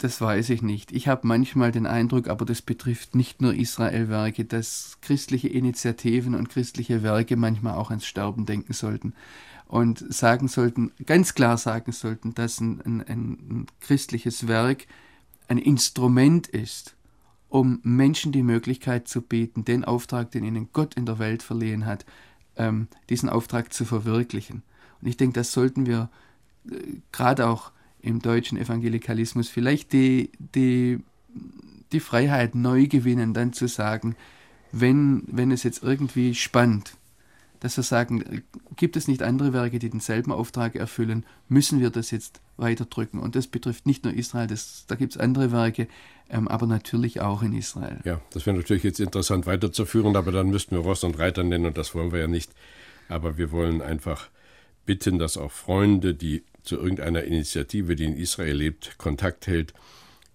Das 0.05 0.21
weiß 0.21 0.51
ich 0.51 0.61
nicht. 0.61 0.93
Ich 0.93 1.09
habe 1.09 1.27
manchmal 1.27 1.73
den 1.73 1.87
Eindruck, 1.87 2.29
aber 2.29 2.45
das 2.45 2.61
betrifft 2.61 3.15
nicht 3.15 3.41
nur 3.41 3.55
Israel-Werke, 3.55 4.45
dass 4.45 4.99
christliche 5.01 5.49
Initiativen 5.49 6.35
und 6.35 6.51
christliche 6.51 7.03
Werke 7.03 7.37
manchmal 7.37 7.73
auch 7.73 7.89
ans 7.89 8.05
Sterben 8.05 8.45
denken 8.45 8.75
sollten 8.75 9.15
und 9.67 10.05
sagen 10.13 10.47
sollten, 10.47 10.93
ganz 11.07 11.33
klar 11.33 11.57
sagen 11.57 11.93
sollten, 11.93 12.35
dass 12.35 12.61
ein, 12.61 12.83
ein, 12.83 13.01
ein 13.09 13.67
christliches 13.81 14.47
Werk 14.47 14.87
ein 15.49 15.57
Instrument 15.57 16.49
ist, 16.49 16.97
um 17.49 17.81
Menschen 17.83 18.31
die 18.31 18.43
Möglichkeit 18.43 19.09
zu 19.09 19.23
bieten, 19.23 19.65
den 19.65 19.87
Auftrag, 19.87 20.31
den 20.33 20.45
ihnen 20.45 20.69
Gott 20.75 20.97
in 20.97 21.07
der 21.07 21.19
Welt 21.19 21.43
verliehen 21.43 21.87
hat, 21.87 22.05
ähm, 22.57 22.89
diesen 23.09 23.31
Auftrag 23.31 23.73
zu 23.73 23.87
verwirklichen. 23.87 24.65
Und 25.01 25.09
ich 25.09 25.17
denke, 25.17 25.33
das 25.33 25.53
sollten 25.53 25.87
wir 25.87 26.11
äh, 26.71 26.75
gerade 27.11 27.49
auch 27.49 27.73
im 28.05 28.21
deutschen 28.21 28.59
Evangelikalismus 28.59 29.49
vielleicht 29.49 29.93
die, 29.93 30.31
die, 30.55 31.01
die 31.93 32.01
Freiheit 32.01 32.55
neu 32.55 32.87
gewinnen, 32.87 33.33
dann 33.35 33.53
zu 33.53 33.67
sagen, 33.67 34.15
wenn, 34.73 35.23
wenn 35.27 35.51
es 35.51 35.63
jetzt 35.63 35.83
irgendwie 35.83 36.35
spannt, 36.35 36.97
dass 37.61 37.79
wir 37.79 37.85
sagen, 37.85 38.43
gibt 38.77 38.97
es 38.97 39.09
nicht 39.09 39.23
andere 39.23 39.55
Werke, 39.55 39.79
die 39.79 39.89
denselben 39.89 40.33
Auftrag 40.33 40.75
erfüllen, 40.75 41.25
müssen 41.49 41.81
wir 41.81 41.89
das 41.89 42.11
jetzt 42.11 42.41
weiterdrücken. 42.59 43.21
Und 43.21 43.37
das 43.37 43.47
betrifft 43.47 43.87
nicht 43.87 44.05
nur 44.05 44.13
Israel, 44.13 44.49
das, 44.49 44.85
da 44.87 44.97
gibt 44.97 45.15
es 45.15 45.19
andere 45.19 45.51
Werke, 45.51 45.89
ähm, 46.29 46.47
aber 46.47 46.67
natürlich 46.67 47.23
auch 47.23 47.43
in 47.43 47.55
Israel. 47.55 48.01
Ja, 48.05 48.21
das 48.33 48.45
wäre 48.45 48.57
natürlich 48.57 48.83
jetzt 48.83 49.01
interessant 49.01 49.47
weiterzuführen, 49.47 50.15
aber 50.15 50.31
dann 50.31 50.51
müssten 50.51 50.77
wir 50.77 50.83
Ross 50.83 51.05
und 51.05 51.19
Reiter 51.19 51.43
nennen 51.43 51.65
und 51.65 51.79
das 51.79 51.95
wollen 51.95 52.13
wir 52.13 52.21
ja 52.21 52.27
nicht. 52.27 52.53
Aber 53.09 53.39
wir 53.39 53.51
wollen 53.51 53.81
einfach 53.81 54.29
bitten, 54.85 55.19
dass 55.19 55.39
auch 55.39 55.53
Freunde, 55.53 56.15
die 56.15 56.43
zu 56.65 56.77
irgendeiner 56.77 57.25
Initiative, 57.25 57.95
die 57.95 58.05
in 58.05 58.17
Israel 58.17 58.57
lebt, 58.57 58.99
Kontakt 58.99 59.47
hält, 59.47 59.75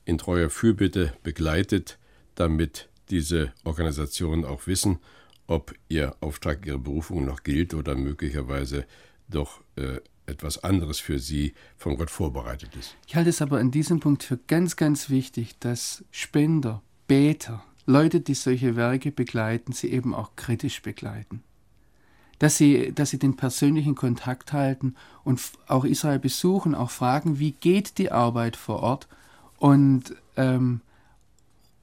in 0.06 0.18
treuer 0.18 0.50
Fürbitte 0.50 1.14
begleitet, 1.24 1.98
damit 2.36 2.90
diese 3.10 3.54
Organisationen 3.64 4.46
auch 4.46 4.68
wissen, 4.68 5.00
ob 5.48 5.74
ihr 5.90 6.16
Auftrag, 6.22 6.66
ihre 6.66 6.80
Berufung 6.80 7.26
noch 7.26 7.44
gilt 7.44 7.74
oder 7.74 7.96
möglicherweise 7.96 8.86
doch 9.28 9.62
äh, 9.76 10.00
etwas 10.28 10.64
anderes 10.64 11.00
für 11.00 11.20
sie 11.20 11.54
von 11.76 11.98
Gott 11.98 12.12
vorbereitet 12.12 12.76
ist. 12.76 12.96
Ich 13.08 13.16
halte 13.16 13.32
es 13.32 13.42
aber 13.42 13.58
an 13.58 13.72
diesem 13.72 14.00
Punkt 14.00 14.24
für 14.24 14.38
ganz, 14.38 14.76
ganz 14.76 15.10
wichtig, 15.10 15.58
dass 15.60 16.06
Spender, 16.12 16.84
Beter, 17.08 17.64
Leute, 17.86 18.22
die 18.22 18.36
solche 18.36 18.76
Werke 18.76 19.12
begleiten, 19.12 19.72
sie 19.72 19.92
eben 19.92 20.14
auch 20.14 20.36
kritisch 20.36 20.84
begleiten. 20.84 21.44
Dass 22.40 22.58
sie, 22.58 22.94
dass 22.94 23.10
sie 23.10 23.20
den 23.20 23.36
persönlichen 23.36 23.96
Kontakt 23.96 24.54
halten 24.54 24.96
und 25.24 25.42
auch 25.68 25.84
Israel 25.84 26.20
besuchen, 26.20 26.74
auch 26.74 26.90
fragen, 26.90 27.38
wie 27.40 27.52
geht 27.52 27.98
die 27.98 28.12
Arbeit 28.12 28.56
vor 28.56 28.80
Ort 28.82 29.08
und 29.58 30.16
ähm, 30.38 30.82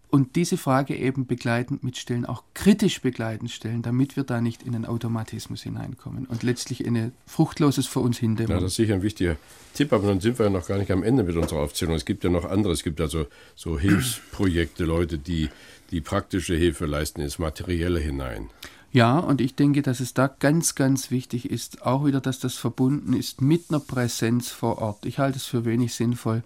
und 0.08 0.36
diese 0.36 0.56
Frage 0.56 0.96
eben 0.96 1.26
begleitend 1.26 1.82
mitstellen, 1.82 2.24
auch 2.24 2.42
kritisch 2.54 3.02
begleitend 3.02 3.50
stellen, 3.50 3.82
damit 3.82 4.16
wir 4.16 4.24
da 4.24 4.40
nicht 4.40 4.62
in 4.62 4.74
einen 4.74 4.86
Automatismus 4.86 5.62
hineinkommen 5.62 6.26
und 6.26 6.42
letztlich 6.42 6.84
in 6.84 6.96
ein 6.96 7.12
fruchtloses 7.26 7.86
für 7.86 8.00
uns 8.00 8.18
hindämmern. 8.18 8.56
Ja, 8.56 8.62
das 8.62 8.72
ist 8.72 8.76
sicher 8.76 8.94
ein 8.94 9.02
wichtiger 9.02 9.36
Tipp, 9.74 9.92
aber 9.92 10.08
dann 10.08 10.20
sind 10.20 10.38
wir 10.38 10.46
ja 10.46 10.50
noch 10.50 10.66
gar 10.66 10.78
nicht 10.78 10.90
am 10.90 11.02
Ende 11.02 11.22
mit 11.22 11.36
unserer 11.36 11.60
Aufzählung. 11.60 11.96
Es 11.96 12.04
gibt 12.04 12.24
ja 12.24 12.30
noch 12.30 12.44
andere, 12.44 12.72
es 12.72 12.82
gibt 12.82 13.00
also 13.00 13.26
so 13.56 13.78
Hilfsprojekte, 13.78 14.84
Leute, 14.84 15.18
die 15.18 15.50
die 15.90 16.00
praktische 16.00 16.54
Hilfe 16.54 16.86
leisten 16.86 17.20
ins 17.20 17.38
Materielle 17.38 18.00
hinein. 18.00 18.48
Ja, 18.96 19.18
und 19.18 19.42
ich 19.42 19.54
denke, 19.54 19.82
dass 19.82 20.00
es 20.00 20.14
da 20.14 20.26
ganz, 20.26 20.74
ganz 20.74 21.10
wichtig 21.10 21.50
ist, 21.50 21.82
auch 21.82 22.06
wieder, 22.06 22.22
dass 22.22 22.38
das 22.38 22.54
verbunden 22.54 23.12
ist 23.12 23.42
mit 23.42 23.66
einer 23.68 23.78
Präsenz 23.78 24.48
vor 24.48 24.78
Ort. 24.78 25.04
Ich 25.04 25.18
halte 25.18 25.36
es 25.36 25.44
für 25.44 25.66
wenig 25.66 25.94
sinnvoll, 25.94 26.42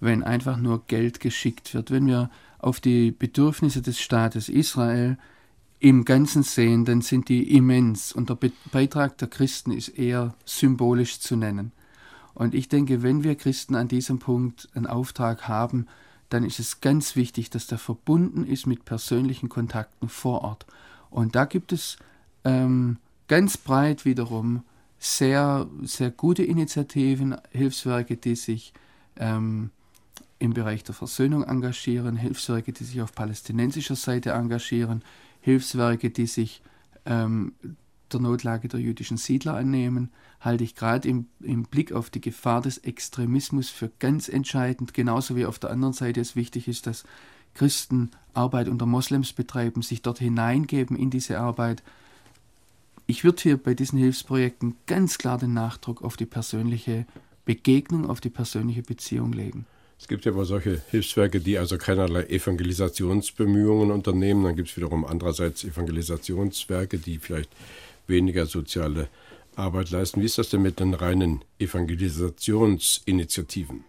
wenn 0.00 0.22
einfach 0.22 0.58
nur 0.58 0.82
Geld 0.86 1.18
geschickt 1.18 1.72
wird, 1.72 1.90
wenn 1.90 2.06
wir 2.06 2.28
auf 2.58 2.78
die 2.78 3.10
Bedürfnisse 3.10 3.80
des 3.80 3.98
Staates 3.98 4.50
Israel 4.50 5.16
im 5.80 6.04
Ganzen 6.04 6.42
sehen, 6.42 6.84
dann 6.84 7.00
sind 7.00 7.30
die 7.30 7.56
immens 7.56 8.12
und 8.12 8.28
der 8.28 8.34
Be 8.34 8.52
Beitrag 8.70 9.16
der 9.16 9.28
Christen 9.28 9.72
ist 9.72 9.88
eher 9.88 10.34
symbolisch 10.44 11.20
zu 11.20 11.36
nennen. 11.36 11.72
Und 12.34 12.54
ich 12.54 12.68
denke, 12.68 13.02
wenn 13.02 13.24
wir 13.24 13.34
Christen 13.34 13.76
an 13.76 13.88
diesem 13.88 14.18
Punkt 14.18 14.68
einen 14.74 14.86
Auftrag 14.86 15.48
haben, 15.48 15.86
dann 16.28 16.44
ist 16.44 16.60
es 16.60 16.82
ganz 16.82 17.16
wichtig, 17.16 17.48
dass 17.48 17.66
der 17.66 17.78
verbunden 17.78 18.44
ist 18.44 18.66
mit 18.66 18.84
persönlichen 18.84 19.48
Kontakten 19.48 20.10
vor 20.10 20.42
Ort. 20.42 20.66
Und 21.14 21.36
da 21.36 21.44
gibt 21.44 21.72
es 21.72 21.96
ähm, 22.42 22.98
ganz 23.28 23.56
breit 23.56 24.04
wiederum 24.04 24.64
sehr, 24.98 25.68
sehr 25.84 26.10
gute 26.10 26.42
Initiativen, 26.42 27.36
Hilfswerke, 27.52 28.16
die 28.16 28.34
sich 28.34 28.72
ähm, 29.16 29.70
im 30.40 30.54
Bereich 30.54 30.82
der 30.82 30.94
Versöhnung 30.94 31.44
engagieren, 31.44 32.16
Hilfswerke, 32.16 32.72
die 32.72 32.82
sich 32.82 33.00
auf 33.00 33.14
palästinensischer 33.14 33.94
Seite 33.94 34.30
engagieren, 34.30 35.04
Hilfswerke, 35.40 36.10
die 36.10 36.26
sich 36.26 36.62
ähm, 37.06 37.52
der 38.12 38.18
Notlage 38.18 38.66
der 38.66 38.80
jüdischen 38.80 39.16
Siedler 39.16 39.54
annehmen, 39.54 40.10
halte 40.40 40.64
ich 40.64 40.74
gerade 40.74 41.08
im, 41.08 41.26
im, 41.38 41.62
Blick 41.62 41.92
auf 41.92 42.10
die 42.10 42.20
Gefahr 42.20 42.60
des 42.60 42.78
Extremismus 42.78 43.68
für 43.68 43.88
ganz 44.00 44.28
entscheidend, 44.28 44.94
genauso 44.94 45.36
wie 45.36 45.46
auf 45.46 45.60
der 45.60 45.70
anderen 45.70 45.94
Seite 45.94 46.20
es 46.20 46.34
wichtig 46.34 46.66
ist, 46.66 46.88
dass 46.88 47.04
Christen 47.54 48.10
Arbeit 48.34 48.68
unter 48.68 48.86
Moslems 48.86 49.32
betreiben, 49.32 49.82
sich 49.82 50.02
dort 50.02 50.18
hineingeben 50.18 50.96
in 50.96 51.10
diese 51.10 51.38
Arbeit. 51.38 51.82
Ich 53.06 53.24
würde 53.24 53.42
hier 53.42 53.56
bei 53.56 53.74
diesen 53.74 53.98
Hilfsprojekten 53.98 54.76
ganz 54.86 55.18
klar 55.18 55.38
den 55.38 55.54
Nachdruck 55.54 56.02
auf 56.02 56.16
die 56.16 56.26
persönliche 56.26 57.06
Begegnung, 57.44 58.08
auf 58.08 58.20
die 58.20 58.30
persönliche 58.30 58.82
Beziehung 58.82 59.32
legen. 59.32 59.66
Es 60.00 60.08
gibt 60.08 60.24
ja 60.24 60.32
aber 60.32 60.44
solche 60.44 60.82
Hilfswerke, 60.90 61.40
die 61.40 61.58
also 61.58 61.78
keinerlei 61.78 62.24
Evangelisationsbemühungen 62.24 63.90
unternehmen. 63.90 64.44
Dann 64.44 64.56
gibt 64.56 64.70
es 64.70 64.76
wiederum 64.76 65.04
andererseits 65.04 65.64
Evangelisationswerke, 65.64 66.98
die 66.98 67.18
vielleicht 67.18 67.50
weniger 68.06 68.46
soziale 68.46 69.08
Arbeit 69.56 69.90
leisten. 69.90 70.20
Wie 70.20 70.26
ist 70.26 70.38
das 70.38 70.50
denn 70.50 70.62
mit 70.62 70.80
den 70.80 70.94
reinen 70.94 71.42
Evangelisationsinitiativen? 71.58 73.84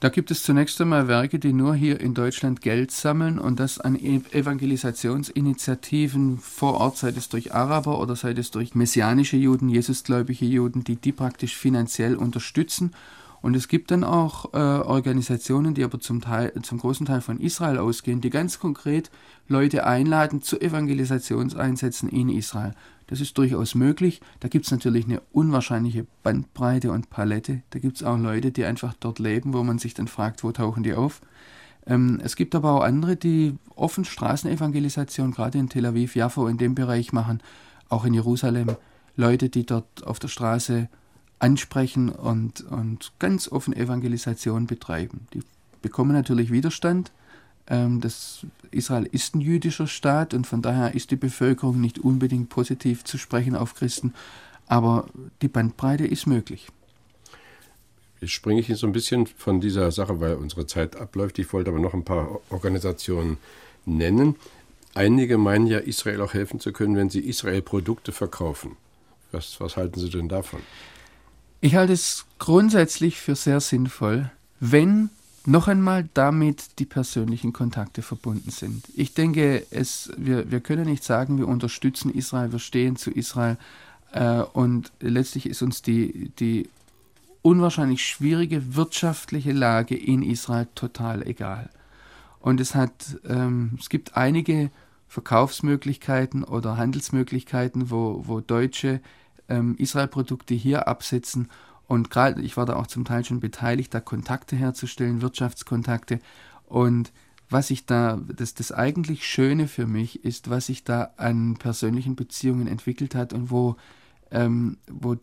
Da 0.00 0.10
gibt 0.10 0.30
es 0.30 0.44
zunächst 0.44 0.80
einmal 0.80 1.08
Werke, 1.08 1.40
die 1.40 1.52
nur 1.52 1.74
hier 1.74 2.00
in 2.00 2.14
Deutschland 2.14 2.60
Geld 2.60 2.92
sammeln 2.92 3.40
und 3.40 3.58
das 3.58 3.80
an 3.80 3.96
e- 3.96 4.20
Evangelisationsinitiativen 4.30 6.38
vor 6.38 6.74
Ort, 6.74 6.98
sei 6.98 7.08
es 7.08 7.28
durch 7.28 7.52
Araber 7.52 8.00
oder 8.00 8.14
sei 8.14 8.30
es 8.30 8.52
durch 8.52 8.76
messianische 8.76 9.36
Juden, 9.36 9.68
Jesusgläubige 9.68 10.44
Juden, 10.44 10.84
die 10.84 10.94
die 10.94 11.10
praktisch 11.10 11.56
finanziell 11.56 12.14
unterstützen 12.14 12.92
und 13.40 13.54
es 13.54 13.68
gibt 13.68 13.90
dann 13.90 14.04
auch 14.04 14.52
äh, 14.52 14.58
Organisationen, 14.58 15.74
die 15.74 15.84
aber 15.84 16.00
zum, 16.00 16.20
Teil, 16.20 16.52
zum 16.62 16.78
großen 16.78 17.06
Teil 17.06 17.20
von 17.20 17.40
Israel 17.40 17.78
ausgehen, 17.78 18.20
die 18.20 18.30
ganz 18.30 18.58
konkret 18.58 19.10
Leute 19.46 19.86
einladen 19.86 20.42
zu 20.42 20.60
Evangelisationseinsätzen 20.60 22.08
in 22.08 22.28
Israel. 22.28 22.74
Das 23.06 23.20
ist 23.20 23.38
durchaus 23.38 23.74
möglich. 23.74 24.20
Da 24.40 24.48
gibt 24.48 24.66
es 24.66 24.70
natürlich 24.70 25.06
eine 25.06 25.22
unwahrscheinliche 25.32 26.06
Bandbreite 26.22 26.90
und 26.90 27.10
Palette. 27.10 27.62
Da 27.70 27.78
gibt 27.78 27.96
es 27.96 28.02
auch 28.02 28.18
Leute, 28.18 28.50
die 28.50 28.64
einfach 28.64 28.94
dort 29.00 29.18
leben, 29.18 29.54
wo 29.54 29.62
man 29.62 29.78
sich 29.78 29.94
dann 29.94 30.08
fragt, 30.08 30.44
wo 30.44 30.52
tauchen 30.52 30.82
die 30.82 30.94
auf. 30.94 31.22
Ähm, 31.86 32.20
es 32.22 32.36
gibt 32.36 32.54
aber 32.54 32.72
auch 32.72 32.82
andere, 32.82 33.16
die 33.16 33.56
offen 33.74 34.04
Straßenevangelisation, 34.04 35.30
gerade 35.30 35.58
in 35.58 35.68
Tel 35.68 35.86
Aviv, 35.86 36.16
Jaffo 36.16 36.48
in 36.48 36.58
dem 36.58 36.74
Bereich 36.74 37.12
machen, 37.12 37.40
auch 37.88 38.04
in 38.04 38.14
Jerusalem. 38.14 38.76
Leute, 39.16 39.48
die 39.48 39.64
dort 39.64 40.06
auf 40.06 40.18
der 40.18 40.28
Straße 40.28 40.88
ansprechen 41.38 42.08
und, 42.08 42.62
und 42.62 43.12
ganz 43.18 43.50
offen 43.50 43.74
Evangelisation 43.74 44.66
betreiben. 44.66 45.26
Die 45.34 45.42
bekommen 45.82 46.12
natürlich 46.12 46.50
Widerstand. 46.50 47.12
Ähm, 47.68 48.00
das 48.00 48.46
Israel 48.70 49.08
ist 49.10 49.34
ein 49.34 49.40
jüdischer 49.40 49.86
Staat 49.86 50.34
und 50.34 50.46
von 50.46 50.62
daher 50.62 50.94
ist 50.94 51.10
die 51.10 51.16
Bevölkerung 51.16 51.80
nicht 51.80 51.98
unbedingt 51.98 52.48
positiv 52.48 53.04
zu 53.04 53.18
sprechen 53.18 53.54
auf 53.54 53.74
Christen, 53.74 54.14
aber 54.66 55.06
die 55.42 55.48
Bandbreite 55.48 56.06
ist 56.06 56.26
möglich. 56.26 56.68
Jetzt 58.20 58.32
springe 58.32 58.60
ich 58.60 58.76
so 58.76 58.86
ein 58.86 58.92
bisschen 58.92 59.26
von 59.26 59.60
dieser 59.60 59.92
Sache, 59.92 60.20
weil 60.20 60.34
unsere 60.34 60.66
Zeit 60.66 60.96
abläuft. 60.96 61.38
Ich 61.38 61.52
wollte 61.52 61.70
aber 61.70 61.78
noch 61.78 61.94
ein 61.94 62.04
paar 62.04 62.40
Organisationen 62.50 63.38
nennen. 63.86 64.34
Einige 64.94 65.38
meinen 65.38 65.68
ja, 65.68 65.78
Israel 65.78 66.20
auch 66.22 66.34
helfen 66.34 66.58
zu 66.58 66.72
können, 66.72 66.96
wenn 66.96 67.10
sie 67.10 67.20
Israel 67.20 67.62
Produkte 67.62 68.10
verkaufen. 68.10 68.76
Was, 69.30 69.60
was 69.60 69.76
halten 69.76 70.00
Sie 70.00 70.10
denn 70.10 70.28
davon? 70.28 70.60
Ich 71.60 71.74
halte 71.74 71.92
es 71.92 72.24
grundsätzlich 72.38 73.18
für 73.18 73.34
sehr 73.34 73.60
sinnvoll, 73.60 74.30
wenn 74.60 75.10
noch 75.44 75.66
einmal 75.66 76.08
damit 76.14 76.78
die 76.78 76.84
persönlichen 76.84 77.52
Kontakte 77.52 78.02
verbunden 78.02 78.50
sind. 78.50 78.84
Ich 78.94 79.14
denke, 79.14 79.66
es, 79.70 80.12
wir, 80.16 80.50
wir 80.50 80.60
können 80.60 80.84
nicht 80.84 81.02
sagen, 81.02 81.38
wir 81.38 81.48
unterstützen 81.48 82.12
Israel, 82.14 82.52
wir 82.52 82.58
stehen 82.58 82.96
zu 82.96 83.10
Israel 83.10 83.56
äh, 84.12 84.40
und 84.40 84.92
letztlich 85.00 85.46
ist 85.46 85.62
uns 85.62 85.82
die, 85.82 86.30
die 86.38 86.68
unwahrscheinlich 87.42 88.06
schwierige 88.06 88.76
wirtschaftliche 88.76 89.52
Lage 89.52 89.96
in 89.96 90.22
Israel 90.22 90.68
total 90.74 91.26
egal. 91.26 91.70
Und 92.40 92.60
es 92.60 92.74
hat, 92.74 93.16
ähm, 93.26 93.72
es 93.80 93.88
gibt 93.88 94.16
einige 94.16 94.70
Verkaufsmöglichkeiten 95.08 96.44
oder 96.44 96.76
Handelsmöglichkeiten, 96.76 97.90
wo, 97.90 98.22
wo 98.26 98.40
Deutsche 98.40 99.00
ähm, 99.48 99.76
Israel-Produkte 99.76 100.54
hier 100.54 100.88
absetzen. 100.88 101.48
Und 101.86 102.10
gerade, 102.10 102.42
ich 102.42 102.56
war 102.56 102.66
da 102.66 102.76
auch 102.76 102.86
zum 102.86 103.04
Teil 103.04 103.24
schon 103.24 103.40
beteiligt, 103.40 103.94
da 103.94 104.00
Kontakte 104.00 104.56
herzustellen, 104.56 105.22
Wirtschaftskontakte. 105.22 106.20
Und 106.66 107.12
was 107.50 107.70
ich 107.70 107.86
da, 107.86 108.20
das, 108.28 108.54
das 108.54 108.72
eigentlich 108.72 109.26
Schöne 109.26 109.68
für 109.68 109.86
mich 109.86 110.24
ist, 110.24 110.50
was 110.50 110.66
sich 110.66 110.84
da 110.84 111.12
an 111.16 111.56
persönlichen 111.56 112.14
Beziehungen 112.14 112.66
entwickelt 112.66 113.14
hat 113.14 113.32
und 113.32 113.50
wo, 113.50 113.76
ähm, 114.30 114.76
wo, 114.90 115.16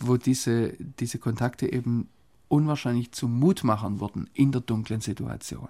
wo 0.00 0.16
diese, 0.16 0.74
diese 0.98 1.18
Kontakte 1.18 1.72
eben 1.72 2.08
unwahrscheinlich 2.48 3.12
zu 3.12 3.28
Mutmachern 3.28 4.00
wurden 4.00 4.28
in 4.34 4.50
der 4.52 4.60
dunklen 4.60 5.00
Situation. 5.00 5.68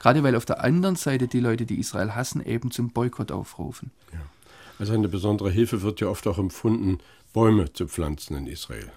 Gerade 0.00 0.22
weil 0.22 0.36
auf 0.36 0.44
der 0.44 0.62
anderen 0.64 0.96
Seite 0.96 1.28
die 1.28 1.40
Leute, 1.40 1.66
die 1.66 1.78
Israel 1.78 2.14
hassen, 2.14 2.44
eben 2.44 2.70
zum 2.70 2.90
Boykott 2.90 3.30
aufrufen. 3.30 3.90
Ja. 4.12 4.18
Als 4.78 4.90
eine 4.90 5.08
besondere 5.08 5.50
Hilfe 5.50 5.82
wird 5.82 6.00
ja 6.00 6.08
oft 6.08 6.26
auch 6.26 6.38
empfunden, 6.38 6.98
Bäume 7.32 7.72
zu 7.72 7.86
pflanzen 7.86 8.36
in 8.36 8.46
Israel. 8.46 8.90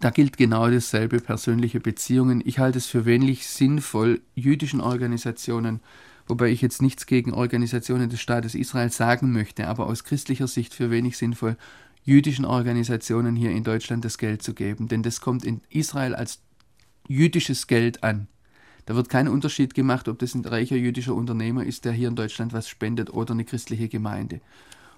Da 0.00 0.10
gilt 0.10 0.36
genau 0.36 0.68
dasselbe, 0.70 1.20
persönliche 1.20 1.80
Beziehungen. 1.80 2.42
Ich 2.44 2.58
halte 2.58 2.78
es 2.78 2.86
für 2.86 3.04
wenig 3.04 3.46
sinnvoll, 3.46 4.20
jüdischen 4.34 4.80
Organisationen, 4.80 5.80
wobei 6.26 6.50
ich 6.50 6.62
jetzt 6.62 6.82
nichts 6.82 7.06
gegen 7.06 7.32
Organisationen 7.32 8.08
des 8.08 8.20
Staates 8.20 8.54
Israel 8.54 8.90
sagen 8.90 9.32
möchte, 9.32 9.66
aber 9.66 9.86
aus 9.86 10.04
christlicher 10.04 10.48
Sicht 10.48 10.74
für 10.74 10.90
wenig 10.90 11.16
sinnvoll, 11.16 11.56
jüdischen 12.04 12.44
Organisationen 12.44 13.36
hier 13.36 13.50
in 13.50 13.64
Deutschland 13.64 14.04
das 14.04 14.18
Geld 14.18 14.42
zu 14.42 14.54
geben. 14.54 14.88
Denn 14.88 15.02
das 15.02 15.20
kommt 15.20 15.44
in 15.44 15.62
Israel 15.70 16.14
als 16.14 16.40
jüdisches 17.08 17.66
Geld 17.66 18.02
an. 18.02 18.28
Da 18.86 18.94
wird 18.94 19.08
kein 19.08 19.28
Unterschied 19.28 19.74
gemacht, 19.74 20.08
ob 20.08 20.18
das 20.18 20.34
ein 20.34 20.44
reicher 20.44 20.76
jüdischer 20.76 21.14
Unternehmer 21.14 21.64
ist, 21.64 21.84
der 21.84 21.92
hier 21.92 22.08
in 22.08 22.16
Deutschland 22.16 22.52
was 22.52 22.68
spendet 22.68 23.12
oder 23.12 23.32
eine 23.32 23.44
christliche 23.44 23.88
Gemeinde. 23.88 24.40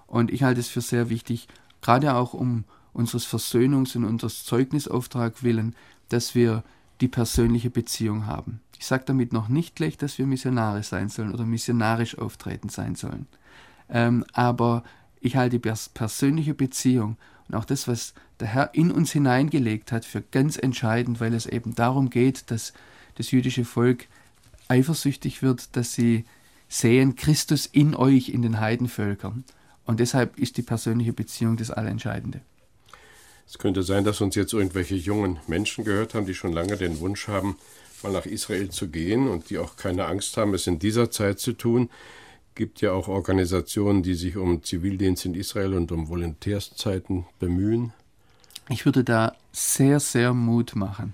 Und 0.07 0.31
ich 0.31 0.43
halte 0.43 0.59
es 0.59 0.67
für 0.67 0.81
sehr 0.81 1.09
wichtig, 1.09 1.47
gerade 1.81 2.15
auch 2.15 2.33
um, 2.33 2.63
unseres 2.93 3.25
Versöhnungs- 3.25 3.95
und 3.95 4.05
unseres 4.05 4.43
Zeugnisauftrag 4.43 5.43
willen, 5.43 5.75
dass 6.09 6.35
wir 6.35 6.63
die 7.01 7.07
persönliche 7.07 7.69
Beziehung 7.69 8.25
haben. 8.25 8.59
Ich 8.77 8.85
sage 8.85 9.03
damit 9.05 9.33
noch 9.33 9.49
nicht 9.49 9.75
gleich, 9.75 9.97
dass 9.97 10.17
wir 10.17 10.25
Missionare 10.25 10.83
sein 10.83 11.09
sollen 11.09 11.33
oder 11.33 11.45
missionarisch 11.45 12.17
auftreten 12.17 12.69
sein 12.69 12.95
sollen. 12.95 13.27
Ähm, 13.89 14.25
aber 14.33 14.83
ich 15.19 15.35
halte 15.35 15.59
die 15.59 15.71
persönliche 15.93 16.53
Beziehung 16.53 17.17
und 17.47 17.55
auch 17.55 17.65
das, 17.65 17.87
was 17.87 18.13
der 18.39 18.47
Herr 18.47 18.73
in 18.73 18.91
uns 18.91 19.11
hineingelegt 19.11 19.91
hat, 19.91 20.05
für 20.05 20.21
ganz 20.21 20.57
entscheidend, 20.57 21.19
weil 21.19 21.33
es 21.33 21.45
eben 21.45 21.75
darum 21.75 22.09
geht, 22.09 22.51
dass 22.51 22.73
das 23.17 23.31
jüdische 23.31 23.65
Volk 23.65 24.07
eifersüchtig 24.67 25.41
wird, 25.41 25.75
dass 25.75 25.93
sie 25.93 26.25
sehen 26.67 27.15
Christus 27.15 27.65
in 27.65 27.95
euch, 27.95 28.29
in 28.29 28.41
den 28.41 28.59
Heidenvölkern. 28.59 29.43
Und 29.85 29.99
deshalb 29.99 30.37
ist 30.37 30.57
die 30.57 30.61
persönliche 30.61 31.13
Beziehung 31.13 31.55
das 31.57 31.71
Allerentscheidende. 31.71 32.41
Es 33.47 33.57
könnte 33.57 33.83
sein, 33.83 34.03
dass 34.03 34.19
uns 34.19 34.35
jetzt 34.35 34.53
irgendwelche 34.53 34.95
jungen 34.95 35.39
Menschen 35.47 35.85
gehört 35.85 36.13
haben, 36.13 36.25
die 36.25 36.33
schon 36.33 36.51
lange 36.51 36.75
den 36.75 36.99
Wunsch 36.99 37.29
haben, 37.29 37.55
mal 38.03 38.11
nach 38.11 38.25
Israel 38.25 38.69
zu 38.69 38.89
gehen 38.89 39.29
und 39.29 39.49
die 39.49 39.57
auch 39.57 39.77
keine 39.77 40.05
Angst 40.05 40.35
haben, 40.35 40.53
es 40.53 40.67
in 40.67 40.79
dieser 40.79 41.09
Zeit 41.09 41.39
zu 41.39 41.53
tun. 41.53 41.89
Es 42.49 42.55
gibt 42.55 42.81
ja 42.81 42.91
auch 42.91 43.07
Organisationen, 43.07 44.03
die 44.03 44.15
sich 44.15 44.35
um 44.35 44.63
Zivildienst 44.63 45.25
in 45.25 45.33
Israel 45.33 45.73
und 45.75 45.93
um 45.93 46.09
Volontärszeiten 46.09 47.25
bemühen. 47.39 47.93
Ich 48.67 48.83
würde 48.83 49.05
da 49.05 49.33
sehr, 49.53 50.01
sehr 50.01 50.33
Mut 50.33 50.75
machen. 50.75 51.13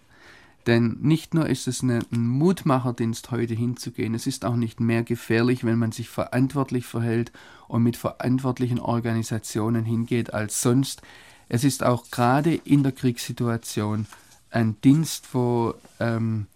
Denn 0.65 0.97
nicht 1.01 1.33
nur 1.33 1.47
ist 1.47 1.67
es 1.67 1.81
ein 1.81 2.03
Mutmacherdienst, 2.11 3.31
heute 3.31 3.53
hinzugehen, 3.53 4.15
es 4.15 4.27
ist 4.27 4.45
auch 4.45 4.55
nicht 4.55 4.79
mehr 4.79 5.03
gefährlich, 5.03 5.65
wenn 5.65 5.77
man 5.77 5.91
sich 5.91 6.09
verantwortlich 6.09 6.85
verhält 6.85 7.31
und 7.67 7.83
mit 7.83 7.97
verantwortlichen 7.97 8.79
Organisationen 8.79 9.83
hingeht 9.83 10.33
als 10.33 10.61
sonst. 10.61 11.01
Es 11.49 11.63
ist 11.63 11.83
auch 11.83 12.09
gerade 12.11 12.53
in 12.53 12.83
der 12.83 12.93
Kriegssituation 12.93 14.07
ein 14.51 14.77
Dienst, 14.81 15.33
wo 15.33 15.73
ähm, 15.99 16.47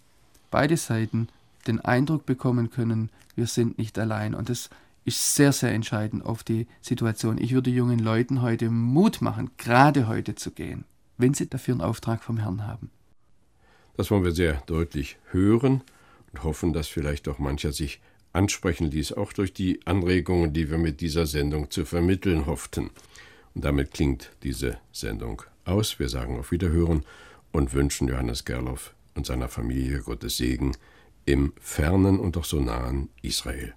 beide 0.50 0.76
Seiten 0.76 1.28
den 1.66 1.80
Eindruck 1.80 2.24
bekommen 2.24 2.70
können, 2.70 3.10
wir 3.34 3.46
sind 3.46 3.78
nicht 3.78 3.98
allein. 3.98 4.34
Und 4.34 4.48
das 4.48 4.70
ist 5.04 5.34
sehr, 5.34 5.52
sehr 5.52 5.72
entscheidend 5.72 6.24
auf 6.24 6.42
die 6.44 6.66
Situation. 6.80 7.38
Ich 7.38 7.52
würde 7.52 7.70
jungen 7.70 7.98
Leuten 7.98 8.42
heute 8.42 8.70
Mut 8.70 9.20
machen, 9.20 9.50
gerade 9.58 10.08
heute 10.08 10.34
zu 10.34 10.50
gehen, 10.50 10.84
wenn 11.18 11.34
sie 11.34 11.48
dafür 11.48 11.74
einen 11.74 11.80
Auftrag 11.82 12.22
vom 12.22 12.38
Herrn 12.38 12.66
haben. 12.66 12.90
Das 13.98 14.12
wollen 14.12 14.22
wir 14.22 14.30
sehr 14.30 14.62
deutlich 14.66 15.16
hören 15.32 15.82
und 16.32 16.44
hoffen, 16.44 16.72
dass 16.72 16.86
vielleicht 16.86 17.26
auch 17.26 17.40
mancher 17.40 17.72
sich 17.72 18.00
ansprechen 18.32 18.92
ließ, 18.92 19.14
auch 19.14 19.32
durch 19.32 19.52
die 19.52 19.80
Anregungen, 19.86 20.52
die 20.52 20.70
wir 20.70 20.78
mit 20.78 21.00
dieser 21.00 21.26
Sendung 21.26 21.72
zu 21.72 21.84
vermitteln 21.84 22.46
hofften. 22.46 22.90
Und 23.54 23.64
damit 23.64 23.90
klingt 23.90 24.30
diese 24.44 24.78
Sendung 24.92 25.42
aus. 25.64 25.98
Wir 25.98 26.08
sagen 26.08 26.38
auf 26.38 26.52
Wiederhören 26.52 27.04
und 27.50 27.72
wünschen 27.74 28.06
Johannes 28.06 28.44
Gerloff 28.44 28.94
und 29.16 29.26
seiner 29.26 29.48
Familie 29.48 29.98
Gottes 30.02 30.36
Segen 30.36 30.76
im 31.24 31.52
fernen 31.60 32.20
und 32.20 32.36
doch 32.36 32.44
so 32.44 32.60
nahen 32.60 33.08
Israel. 33.22 33.74